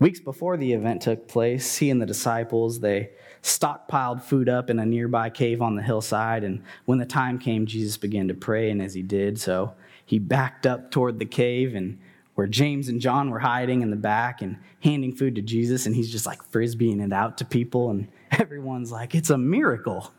Weeks 0.00 0.18
before 0.18 0.56
the 0.56 0.72
event 0.72 1.02
took 1.02 1.28
place, 1.28 1.76
he 1.76 1.90
and 1.90 2.00
the 2.00 2.06
disciples, 2.06 2.80
they 2.80 3.10
stockpiled 3.42 4.22
food 4.22 4.48
up 4.48 4.70
in 4.70 4.78
a 4.78 4.86
nearby 4.86 5.28
cave 5.28 5.60
on 5.60 5.76
the 5.76 5.82
hillside, 5.82 6.42
and 6.42 6.62
when 6.86 6.98
the 6.98 7.04
time 7.04 7.38
came, 7.38 7.66
Jesus 7.66 7.98
began 7.98 8.26
to 8.28 8.34
pray, 8.34 8.70
and 8.70 8.80
as 8.80 8.94
he 8.94 9.02
did 9.02 9.38
so, 9.38 9.74
he 10.06 10.18
backed 10.18 10.66
up 10.66 10.90
toward 10.90 11.18
the 11.18 11.26
cave 11.26 11.74
and 11.74 11.98
where 12.34 12.46
James 12.46 12.88
and 12.88 12.98
John 12.98 13.28
were 13.28 13.40
hiding 13.40 13.82
in 13.82 13.90
the 13.90 13.96
back 13.96 14.40
and 14.40 14.56
handing 14.82 15.14
food 15.14 15.34
to 15.34 15.42
Jesus, 15.42 15.84
and 15.84 15.94
he's 15.94 16.10
just 16.10 16.24
like 16.24 16.40
frisbeeing 16.50 17.04
it 17.04 17.12
out 17.12 17.36
to 17.38 17.44
people, 17.44 17.90
and 17.90 18.08
everyone's 18.30 18.90
like, 18.90 19.14
it's 19.14 19.28
a 19.28 19.36
miracle. 19.36 20.10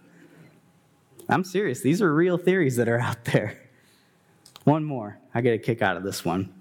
I'm 1.27 1.43
serious. 1.43 1.81
These 1.81 2.03
are 2.03 2.13
real 2.13 2.37
theories 2.37 2.75
that 2.75 2.87
are 2.87 2.99
out 2.99 3.25
there. 3.25 3.57
One 4.63 4.83
more. 4.83 5.17
I 5.33 5.41
get 5.41 5.55
a 5.55 5.57
kick 5.57 5.81
out 5.81 5.97
of 5.97 6.03
this 6.03 6.23
one. 6.23 6.53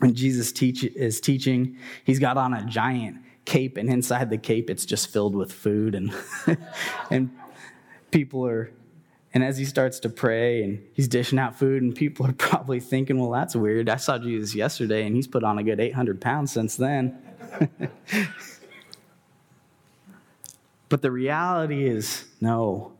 When 0.00 0.14
Jesus 0.14 0.50
teach, 0.50 0.82
is 0.82 1.20
teaching, 1.20 1.76
he's 2.04 2.18
got 2.18 2.36
on 2.36 2.54
a 2.54 2.64
giant 2.64 3.18
cape, 3.44 3.76
and 3.76 3.88
inside 3.90 4.30
the 4.30 4.38
cape, 4.38 4.70
it's 4.70 4.84
just 4.84 5.12
filled 5.12 5.34
with 5.34 5.52
food, 5.52 5.94
and 5.94 6.12
and 7.10 7.30
people 8.10 8.46
are. 8.46 8.72
And 9.32 9.44
as 9.44 9.56
he 9.56 9.64
starts 9.64 10.00
to 10.00 10.08
pray 10.08 10.64
and 10.64 10.82
he's 10.92 11.06
dishing 11.06 11.38
out 11.38 11.56
food, 11.56 11.82
and 11.82 11.94
people 11.94 12.26
are 12.26 12.32
probably 12.50 12.80
thinking, 12.80 13.16
well, 13.18 13.30
that's 13.30 13.54
weird. 13.54 13.88
I 13.88 13.96
saw 13.96 14.18
Jesus 14.18 14.56
yesterday, 14.56 15.06
and 15.06 15.14
he's 15.14 15.28
put 15.28 15.44
on 15.44 15.58
a 15.58 15.62
good 15.62 15.78
800 15.78 16.20
pounds 16.20 16.50
since 16.50 16.76
then. 16.76 17.16
but 20.88 21.02
the 21.02 21.12
reality 21.12 21.86
is, 21.86 22.24
no. 22.40 22.92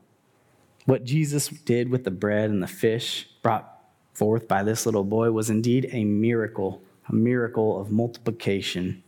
What 0.84 1.04
Jesus 1.04 1.48
did 1.48 1.88
with 1.88 2.04
the 2.04 2.10
bread 2.10 2.50
and 2.50 2.62
the 2.62 2.68
fish 2.68 3.28
brought 3.42 3.80
forth 4.12 4.46
by 4.46 4.62
this 4.62 4.86
little 4.86 5.04
boy 5.04 5.30
was 5.30 5.50
indeed 5.50 5.88
a 5.92 6.04
miracle, 6.04 6.82
a 7.08 7.14
miracle 7.14 7.80
of 7.80 7.90
multiplication, 7.90 9.02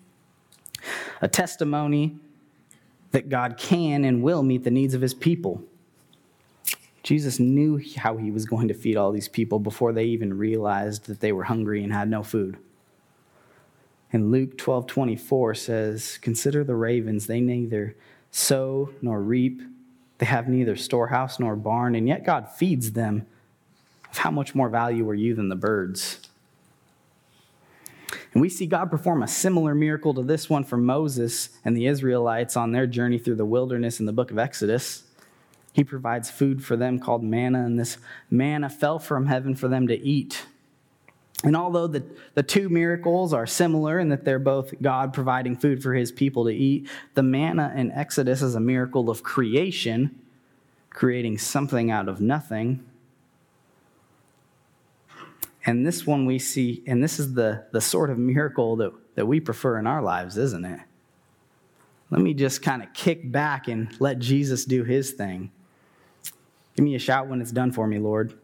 a 1.21 1.29
testimony 1.29 2.17
that 3.13 3.29
God 3.29 3.57
can 3.57 4.05
and 4.05 4.23
will 4.23 4.43
meet 4.43 4.65
the 4.65 4.71
needs 4.71 4.95
of 4.95 5.01
his 5.01 5.15
people. 5.15 5.63
Jesus 7.03 7.39
knew 7.39 7.81
how 7.97 8.17
he 8.17 8.31
was 8.31 8.47
going 8.47 8.69
to 8.69 8.75
feed 8.75 8.97
all 8.97 9.13
these 9.13 9.29
people 9.29 9.59
before 9.59 9.93
they 9.93 10.05
even 10.05 10.37
realized 10.39 11.07
that 11.07 11.21
they 11.21 11.33
were 11.33 11.45
hungry 11.45 11.83
and 11.83 11.93
had 11.93 12.09
no 12.09 12.23
food. 12.23 12.57
And 14.13 14.31
Luke 14.31 14.59
12 14.59 14.87
24 14.87 15.55
says, 15.55 16.19
Consider 16.21 16.65
the 16.65 16.75
ravens, 16.75 17.27
they 17.27 17.41
neither 17.41 17.97
sow 18.31 18.91
nor 19.01 19.21
reap, 19.21 19.63
they 20.19 20.27
have 20.27 20.49
neither 20.49 20.77
storehouse 20.77 21.41
nor 21.41 21.57
barn, 21.57 21.95
and 21.95 22.07
yet 22.07 22.25
God 22.25 22.49
feeds 22.49 22.93
them 22.93 23.27
of 24.11 24.19
how 24.19 24.31
much 24.31 24.55
more 24.55 24.69
value 24.69 25.09
are 25.09 25.15
you 25.15 25.35
than 25.35 25.49
the 25.49 25.57
birds? 25.57 26.21
And 28.33 28.41
we 28.41 28.49
see 28.49 28.67
God 28.67 28.91
perform 28.91 29.23
a 29.23 29.29
similar 29.29 29.75
miracle 29.75 30.15
to 30.15 30.23
this 30.23 30.49
one 30.49 30.65
for 30.65 30.79
Moses 30.79 31.51
and 31.65 31.77
the 31.77 31.87
Israelites 31.87 32.57
on 32.57 32.73
their 32.73 32.87
journey 32.87 33.19
through 33.19 33.35
the 33.35 33.45
wilderness 33.45 34.01
in 34.01 34.07
the 34.07 34.13
book 34.13 34.31
of 34.31 34.39
Exodus. 34.39 35.05
He 35.75 35.85
provides 35.85 36.31
food 36.31 36.65
for 36.65 36.77
them 36.77 36.99
called 36.99 37.23
manna, 37.23 37.65
and 37.65 37.79
this 37.79 37.99
manna 38.31 38.69
fell 38.69 38.99
from 38.99 39.27
heaven 39.27 39.55
for 39.55 39.69
them 39.69 39.87
to 39.89 39.99
eat. 39.99 40.45
And 41.45 41.57
although 41.57 41.87
the, 41.87 42.05
the 42.35 42.43
two 42.43 42.69
miracles 42.69 43.33
are 43.33 43.47
similar 43.47 43.99
in 43.99 44.11
that 44.11 44.25
they're 44.25 44.39
both 44.39 44.81
God 44.81 45.13
providing 45.13 45.57
food 45.57 45.83
for 45.83 45.93
his 45.93 46.13
people 46.13 46.45
to 46.45 46.55
eat, 46.55 46.89
the 47.15 47.23
manna 47.23 47.73
in 47.75 47.91
Exodus 47.91 48.43
is 48.43 48.55
a 48.55 48.61
miracle 48.61 49.11
of 49.11 49.23
creation, 49.23 50.15
creating 50.91 51.39
something 51.39 51.91
out 51.91 52.09
of 52.09 52.21
nothing. 52.21 52.85
And 55.65 55.87
this 55.87 56.07
one 56.07 56.27
we 56.27 56.39
see, 56.39 56.83
and 56.87 57.03
this 57.03 57.21
is 57.21 57.35
the, 57.35 57.67
the 57.73 57.81
sort 57.81 58.11
of 58.11 58.19
miracle 58.19 58.77
that, 58.77 58.93
that 59.15 59.27
we 59.27 59.41
prefer 59.41 59.79
in 59.79 59.87
our 59.87 60.03
lives, 60.03 60.37
isn't 60.37 60.65
it? 60.65 60.81
Let 62.11 62.21
me 62.21 62.35
just 62.35 62.63
kind 62.63 62.83
of 62.83 62.93
kick 62.93 63.31
back 63.31 63.69
and 63.69 63.89
let 64.01 64.19
Jesus 64.19 64.65
do 64.65 64.85
his 64.85 65.13
thing. 65.13 65.51
Give 66.77 66.85
me 66.85 66.95
a 66.95 66.99
shout 66.99 67.29
when 67.29 67.41
it's 67.41 67.53
done 67.53 67.73
for 67.73 67.87
me, 67.87 67.99
Lord. 67.99 68.35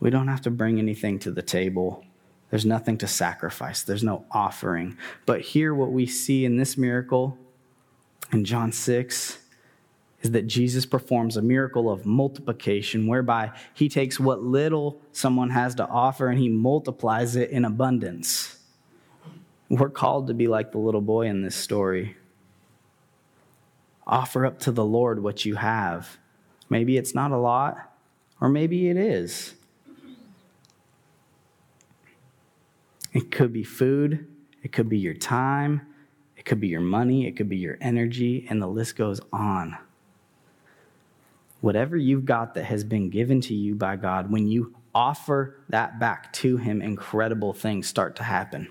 We 0.00 0.10
don't 0.10 0.28
have 0.28 0.42
to 0.42 0.50
bring 0.50 0.78
anything 0.78 1.18
to 1.20 1.30
the 1.30 1.42
table. 1.42 2.04
There's 2.50 2.66
nothing 2.66 2.98
to 2.98 3.06
sacrifice, 3.06 3.82
there's 3.82 4.04
no 4.04 4.26
offering. 4.30 4.98
But 5.26 5.40
here, 5.40 5.74
what 5.74 5.92
we 5.92 6.06
see 6.06 6.44
in 6.44 6.56
this 6.56 6.76
miracle 6.76 7.38
in 8.32 8.44
John 8.44 8.72
6 8.72 9.38
is 10.24 10.30
that 10.30 10.46
Jesus 10.46 10.86
performs 10.86 11.36
a 11.36 11.42
miracle 11.42 11.90
of 11.90 12.06
multiplication 12.06 13.06
whereby 13.06 13.52
he 13.74 13.90
takes 13.90 14.18
what 14.18 14.42
little 14.42 14.98
someone 15.12 15.50
has 15.50 15.74
to 15.74 15.86
offer 15.86 16.28
and 16.28 16.38
he 16.38 16.48
multiplies 16.48 17.36
it 17.36 17.50
in 17.50 17.66
abundance. 17.66 18.56
We're 19.68 19.90
called 19.90 20.28
to 20.28 20.34
be 20.34 20.48
like 20.48 20.72
the 20.72 20.78
little 20.78 21.02
boy 21.02 21.26
in 21.26 21.42
this 21.42 21.54
story. 21.54 22.16
Offer 24.06 24.46
up 24.46 24.58
to 24.60 24.72
the 24.72 24.84
Lord 24.84 25.22
what 25.22 25.44
you 25.44 25.56
have. 25.56 26.16
Maybe 26.70 26.96
it's 26.96 27.14
not 27.14 27.30
a 27.30 27.36
lot, 27.36 27.76
or 28.40 28.48
maybe 28.48 28.88
it 28.88 28.96
is. 28.96 29.54
It 33.12 33.30
could 33.30 33.52
be 33.52 33.62
food, 33.62 34.26
it 34.62 34.72
could 34.72 34.88
be 34.88 34.98
your 34.98 35.14
time, 35.14 35.82
it 36.36 36.46
could 36.46 36.60
be 36.60 36.68
your 36.68 36.80
money, 36.80 37.26
it 37.26 37.36
could 37.36 37.48
be 37.48 37.58
your 37.58 37.76
energy, 37.82 38.46
and 38.48 38.60
the 38.60 38.66
list 38.66 38.96
goes 38.96 39.20
on 39.30 39.76
whatever 41.64 41.96
you've 41.96 42.26
got 42.26 42.52
that 42.52 42.64
has 42.64 42.84
been 42.84 43.08
given 43.08 43.40
to 43.40 43.54
you 43.54 43.74
by 43.74 43.96
God, 43.96 44.30
when 44.30 44.46
you 44.46 44.76
offer 44.94 45.56
that 45.70 45.98
back 45.98 46.30
to 46.34 46.58
Him, 46.58 46.82
incredible 46.82 47.54
things 47.54 47.86
start 47.88 48.16
to 48.16 48.22
happen. 48.22 48.70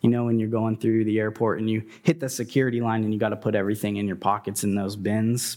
You 0.00 0.08
know, 0.08 0.26
when 0.26 0.38
you're 0.38 0.48
going 0.48 0.76
through 0.76 1.04
the 1.06 1.18
airport 1.18 1.58
and 1.58 1.68
you 1.68 1.82
hit 2.04 2.20
the 2.20 2.28
security 2.28 2.80
line 2.80 3.02
and 3.02 3.12
you 3.12 3.18
got 3.18 3.30
to 3.30 3.36
put 3.36 3.56
everything 3.56 3.96
in 3.96 4.06
your 4.06 4.14
pockets 4.14 4.62
in 4.62 4.76
those 4.76 4.94
bins. 4.94 5.56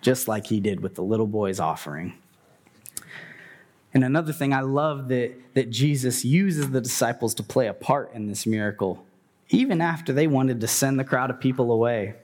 just 0.00 0.28
like 0.28 0.46
He 0.46 0.60
did 0.60 0.78
with 0.78 0.94
the 0.94 1.02
little 1.02 1.26
boy's 1.26 1.58
offering. 1.58 2.14
And 3.98 4.04
another 4.04 4.32
thing, 4.32 4.52
I 4.52 4.60
love 4.60 5.08
that, 5.08 5.34
that 5.54 5.70
Jesus 5.70 6.24
uses 6.24 6.70
the 6.70 6.80
disciples 6.80 7.34
to 7.34 7.42
play 7.42 7.66
a 7.66 7.74
part 7.74 8.12
in 8.14 8.28
this 8.28 8.46
miracle, 8.46 9.04
even 9.48 9.80
after 9.80 10.12
they 10.12 10.28
wanted 10.28 10.60
to 10.60 10.68
send 10.68 11.00
the 11.00 11.04
crowd 11.04 11.30
of 11.30 11.40
people 11.40 11.72
away. 11.72 12.14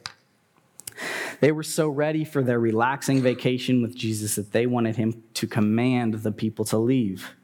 They 1.40 1.50
were 1.50 1.64
so 1.64 1.88
ready 1.88 2.24
for 2.24 2.44
their 2.44 2.60
relaxing 2.60 3.22
vacation 3.22 3.82
with 3.82 3.96
Jesus 3.96 4.36
that 4.36 4.52
they 4.52 4.66
wanted 4.66 4.94
him 4.94 5.24
to 5.34 5.48
command 5.48 6.14
the 6.14 6.30
people 6.30 6.64
to 6.66 6.78
leave. 6.78 7.34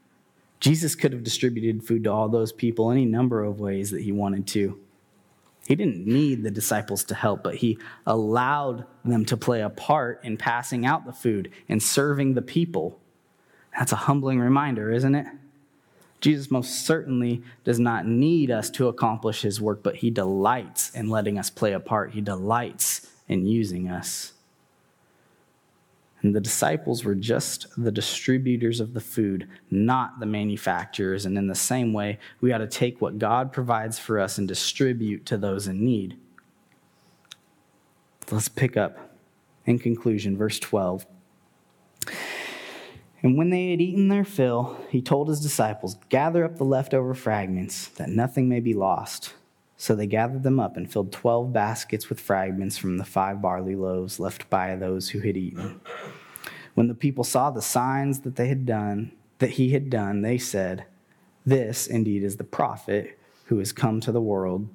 Jesus 0.61 0.95
could 0.95 1.11
have 1.11 1.25
distributed 1.25 1.83
food 1.83 2.05
to 2.05 2.13
all 2.13 2.29
those 2.29 2.53
people 2.53 2.89
any 2.89 3.03
number 3.03 3.43
of 3.43 3.59
ways 3.59 3.91
that 3.91 3.99
he 3.99 4.13
wanted 4.13 4.47
to. 4.47 4.79
He 5.67 5.75
didn't 5.75 6.07
need 6.07 6.43
the 6.43 6.51
disciples 6.51 7.03
to 7.03 7.15
help, 7.15 7.43
but 7.43 7.55
he 7.55 7.79
allowed 8.07 8.85
them 9.03 9.25
to 9.25 9.35
play 9.35 9.59
a 9.59 9.69
part 9.69 10.23
in 10.23 10.37
passing 10.37 10.85
out 10.85 11.05
the 11.05 11.11
food 11.11 11.51
and 11.67 11.83
serving 11.83 12.35
the 12.35 12.41
people. 12.41 12.97
That's 13.77 13.91
a 13.91 13.97
humbling 13.97 14.39
reminder, 14.39 14.91
isn't 14.91 15.15
it? 15.15 15.27
Jesus 16.19 16.51
most 16.51 16.85
certainly 16.85 17.41
does 17.63 17.79
not 17.79 18.05
need 18.05 18.51
us 18.51 18.69
to 18.71 18.87
accomplish 18.87 19.41
his 19.41 19.59
work, 19.59 19.81
but 19.81 19.95
he 19.95 20.11
delights 20.11 20.91
in 20.91 21.09
letting 21.09 21.39
us 21.39 21.49
play 21.49 21.73
a 21.73 21.79
part. 21.79 22.11
He 22.11 22.21
delights 22.21 23.09
in 23.27 23.45
using 23.45 23.89
us. 23.89 24.33
And 26.21 26.35
the 26.35 26.39
disciples 26.39 27.03
were 27.03 27.15
just 27.15 27.65
the 27.75 27.91
distributors 27.91 28.79
of 28.79 28.93
the 28.93 29.01
food, 29.01 29.47
not 29.71 30.19
the 30.19 30.27
manufacturers. 30.27 31.25
And 31.25 31.35
in 31.35 31.47
the 31.47 31.55
same 31.55 31.93
way, 31.93 32.19
we 32.39 32.53
ought 32.53 32.59
to 32.59 32.67
take 32.67 33.01
what 33.01 33.17
God 33.17 33.51
provides 33.51 33.97
for 33.97 34.19
us 34.19 34.37
and 34.37 34.47
distribute 34.47 35.25
to 35.25 35.37
those 35.37 35.67
in 35.67 35.83
need. 35.83 36.17
Let's 38.29 38.47
pick 38.47 38.77
up 38.77 39.17
in 39.65 39.79
conclusion, 39.79 40.37
verse 40.37 40.59
12. 40.59 41.07
And 43.23 43.37
when 43.37 43.49
they 43.51 43.71
had 43.71 43.81
eaten 43.81 44.07
their 44.07 44.25
fill, 44.25 44.77
he 44.89 45.01
told 45.01 45.29
his 45.29 45.41
disciples, 45.41 45.97
Gather 46.09 46.43
up 46.43 46.57
the 46.57 46.63
leftover 46.63 47.13
fragments, 47.13 47.87
that 47.89 48.09
nothing 48.09 48.49
may 48.49 48.59
be 48.59 48.73
lost. 48.73 49.33
So 49.77 49.95
they 49.95 50.07
gathered 50.07 50.43
them 50.43 50.59
up 50.59 50.77
and 50.77 50.91
filled 50.91 51.11
twelve 51.11 51.53
baskets 51.53 52.09
with 52.09 52.19
fragments 52.19 52.77
from 52.77 52.97
the 52.97 53.05
five 53.05 53.41
barley 53.41 53.75
loaves 53.75 54.19
left 54.19 54.49
by 54.49 54.75
those 54.75 55.09
who 55.09 55.19
had 55.19 55.37
eaten. 55.37 55.81
When 56.73 56.87
the 56.87 56.95
people 56.95 57.23
saw 57.23 57.51
the 57.51 57.61
signs 57.61 58.21
that 58.21 58.35
they 58.35 58.47
had 58.47 58.65
done, 58.65 59.11
that 59.39 59.51
he 59.51 59.71
had 59.71 59.89
done, 59.89 60.21
they 60.21 60.37
said, 60.37 60.85
This 61.45 61.87
indeed 61.87 62.23
is 62.23 62.37
the 62.37 62.43
prophet 62.43 63.19
who 63.45 63.57
has 63.59 63.71
come 63.71 63.99
to 64.01 64.11
the 64.11 64.21
world. 64.21 64.67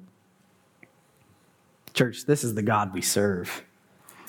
Church, 1.93 2.25
this 2.25 2.43
is 2.43 2.53
the 2.53 2.61
God 2.61 2.93
we 2.93 3.01
serve. 3.01 3.63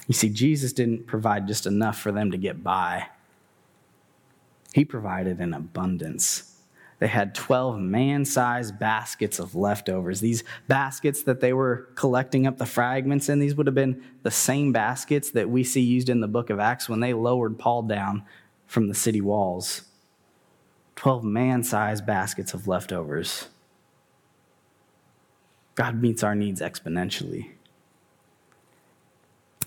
You 0.06 0.14
see, 0.14 0.30
Jesus 0.30 0.72
didn't 0.72 1.06
provide 1.06 1.46
just 1.46 1.66
enough 1.66 1.98
for 1.98 2.12
them 2.12 2.30
to 2.30 2.38
get 2.38 2.64
by, 2.64 3.08
He 4.78 4.84
provided 4.84 5.40
an 5.40 5.54
abundance. 5.54 6.54
They 7.00 7.08
had 7.08 7.34
12 7.34 7.80
man 7.80 8.24
sized 8.24 8.78
baskets 8.78 9.40
of 9.40 9.56
leftovers. 9.56 10.20
These 10.20 10.44
baskets 10.68 11.24
that 11.24 11.40
they 11.40 11.52
were 11.52 11.88
collecting 11.96 12.46
up 12.46 12.58
the 12.58 12.64
fragments 12.64 13.28
in, 13.28 13.40
these 13.40 13.56
would 13.56 13.66
have 13.66 13.74
been 13.74 14.04
the 14.22 14.30
same 14.30 14.72
baskets 14.72 15.32
that 15.32 15.50
we 15.50 15.64
see 15.64 15.80
used 15.80 16.08
in 16.08 16.20
the 16.20 16.28
book 16.28 16.48
of 16.48 16.60
Acts 16.60 16.88
when 16.88 17.00
they 17.00 17.12
lowered 17.12 17.58
Paul 17.58 17.82
down 17.82 18.22
from 18.68 18.86
the 18.86 18.94
city 18.94 19.20
walls. 19.20 19.82
12 20.94 21.24
man 21.24 21.64
sized 21.64 22.06
baskets 22.06 22.54
of 22.54 22.68
leftovers. 22.68 23.48
God 25.74 26.00
meets 26.00 26.22
our 26.22 26.36
needs 26.36 26.60
exponentially. 26.60 27.50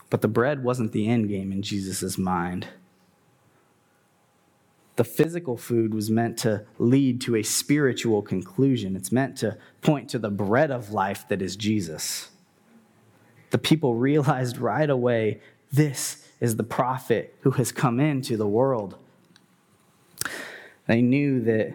But 0.10 0.22
the 0.22 0.30
bread 0.30 0.64
wasn't 0.64 0.94
the 0.94 1.10
end 1.10 1.28
game 1.28 1.52
in 1.52 1.64
Jesus' 1.64 2.18
mind. 2.18 2.70
The 5.02 5.06
physical 5.06 5.58
food 5.58 5.96
was 5.96 6.12
meant 6.12 6.38
to 6.42 6.64
lead 6.78 7.22
to 7.22 7.36
a 7.36 7.42
spiritual 7.42 8.22
conclusion. 8.22 8.96
It's 8.96 9.12
meant 9.12 9.36
to 9.38 9.58
point 9.82 10.12
to 10.12 10.20
the 10.20 10.30
bread 10.30 10.70
of 10.70 10.92
life 10.92 11.28
that 11.30 11.42
is 11.42 11.56
Jesus. 11.56 12.30
The 13.50 13.58
people 13.58 13.96
realized 13.96 14.60
right 14.60 14.88
away 14.88 15.42
this 15.72 16.30
is 16.40 16.56
the 16.56 16.64
prophet 16.64 17.36
who 17.40 17.50
has 17.50 17.72
come 17.72 18.00
into 18.00 18.38
the 18.38 18.46
world. 18.46 18.96
They 20.86 21.02
knew 21.02 21.42
that 21.46 21.74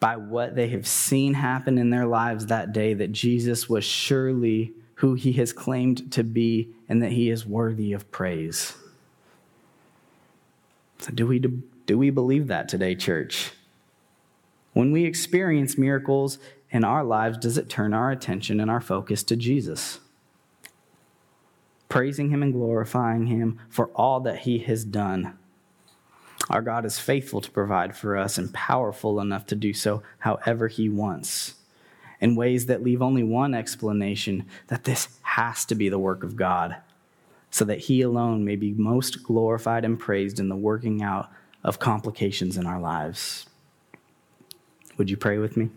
by 0.00 0.16
what 0.16 0.54
they 0.54 0.68
have 0.68 0.86
seen 0.86 1.34
happen 1.34 1.76
in 1.76 1.90
their 1.90 2.06
lives 2.06 2.46
that 2.46 2.72
day, 2.72 2.94
that 2.94 3.12
Jesus 3.12 3.68
was 3.68 3.84
surely 3.84 4.72
who 4.94 5.12
he 5.12 5.32
has 5.34 5.52
claimed 5.52 6.10
to 6.12 6.24
be 6.24 6.70
and 6.88 7.02
that 7.02 7.12
he 7.12 7.28
is 7.28 7.44
worthy 7.44 7.92
of 7.92 8.10
praise. 8.10 8.74
So, 11.00 11.10
do 11.12 11.26
we 11.26 11.38
do 11.86 11.98
we 11.98 12.10
believe 12.10 12.46
that 12.46 12.68
today, 12.68 12.94
church? 12.94 13.52
When 14.72 14.92
we 14.92 15.04
experience 15.04 15.76
miracles 15.76 16.38
in 16.70 16.84
our 16.84 17.04
lives, 17.04 17.38
does 17.38 17.58
it 17.58 17.68
turn 17.68 17.92
our 17.92 18.10
attention 18.10 18.60
and 18.60 18.70
our 18.70 18.80
focus 18.80 19.22
to 19.24 19.36
Jesus? 19.36 20.00
Praising 21.88 22.30
Him 22.30 22.42
and 22.42 22.52
glorifying 22.52 23.26
Him 23.26 23.58
for 23.68 23.88
all 23.88 24.20
that 24.20 24.40
He 24.40 24.60
has 24.60 24.84
done. 24.84 25.36
Our 26.48 26.62
God 26.62 26.84
is 26.86 26.98
faithful 26.98 27.40
to 27.40 27.50
provide 27.50 27.96
for 27.96 28.16
us 28.16 28.38
and 28.38 28.52
powerful 28.52 29.20
enough 29.20 29.46
to 29.46 29.54
do 29.54 29.74
so 29.74 30.02
however 30.18 30.68
He 30.68 30.88
wants, 30.88 31.54
in 32.20 32.36
ways 32.36 32.66
that 32.66 32.82
leave 32.82 33.02
only 33.02 33.22
one 33.22 33.54
explanation 33.54 34.46
that 34.68 34.84
this 34.84 35.18
has 35.22 35.64
to 35.66 35.74
be 35.74 35.88
the 35.88 35.98
work 35.98 36.22
of 36.22 36.36
God, 36.36 36.76
so 37.50 37.64
that 37.66 37.80
He 37.80 38.00
alone 38.00 38.44
may 38.44 38.56
be 38.56 38.72
most 38.72 39.22
glorified 39.22 39.84
and 39.84 40.00
praised 40.00 40.40
in 40.40 40.48
the 40.48 40.56
working 40.56 41.02
out 41.02 41.30
of 41.64 41.78
complications 41.78 42.56
in 42.56 42.66
our 42.66 42.80
lives. 42.80 43.46
Would 44.98 45.10
you 45.10 45.16
pray 45.16 45.38
with 45.38 45.56
me? 45.56 45.70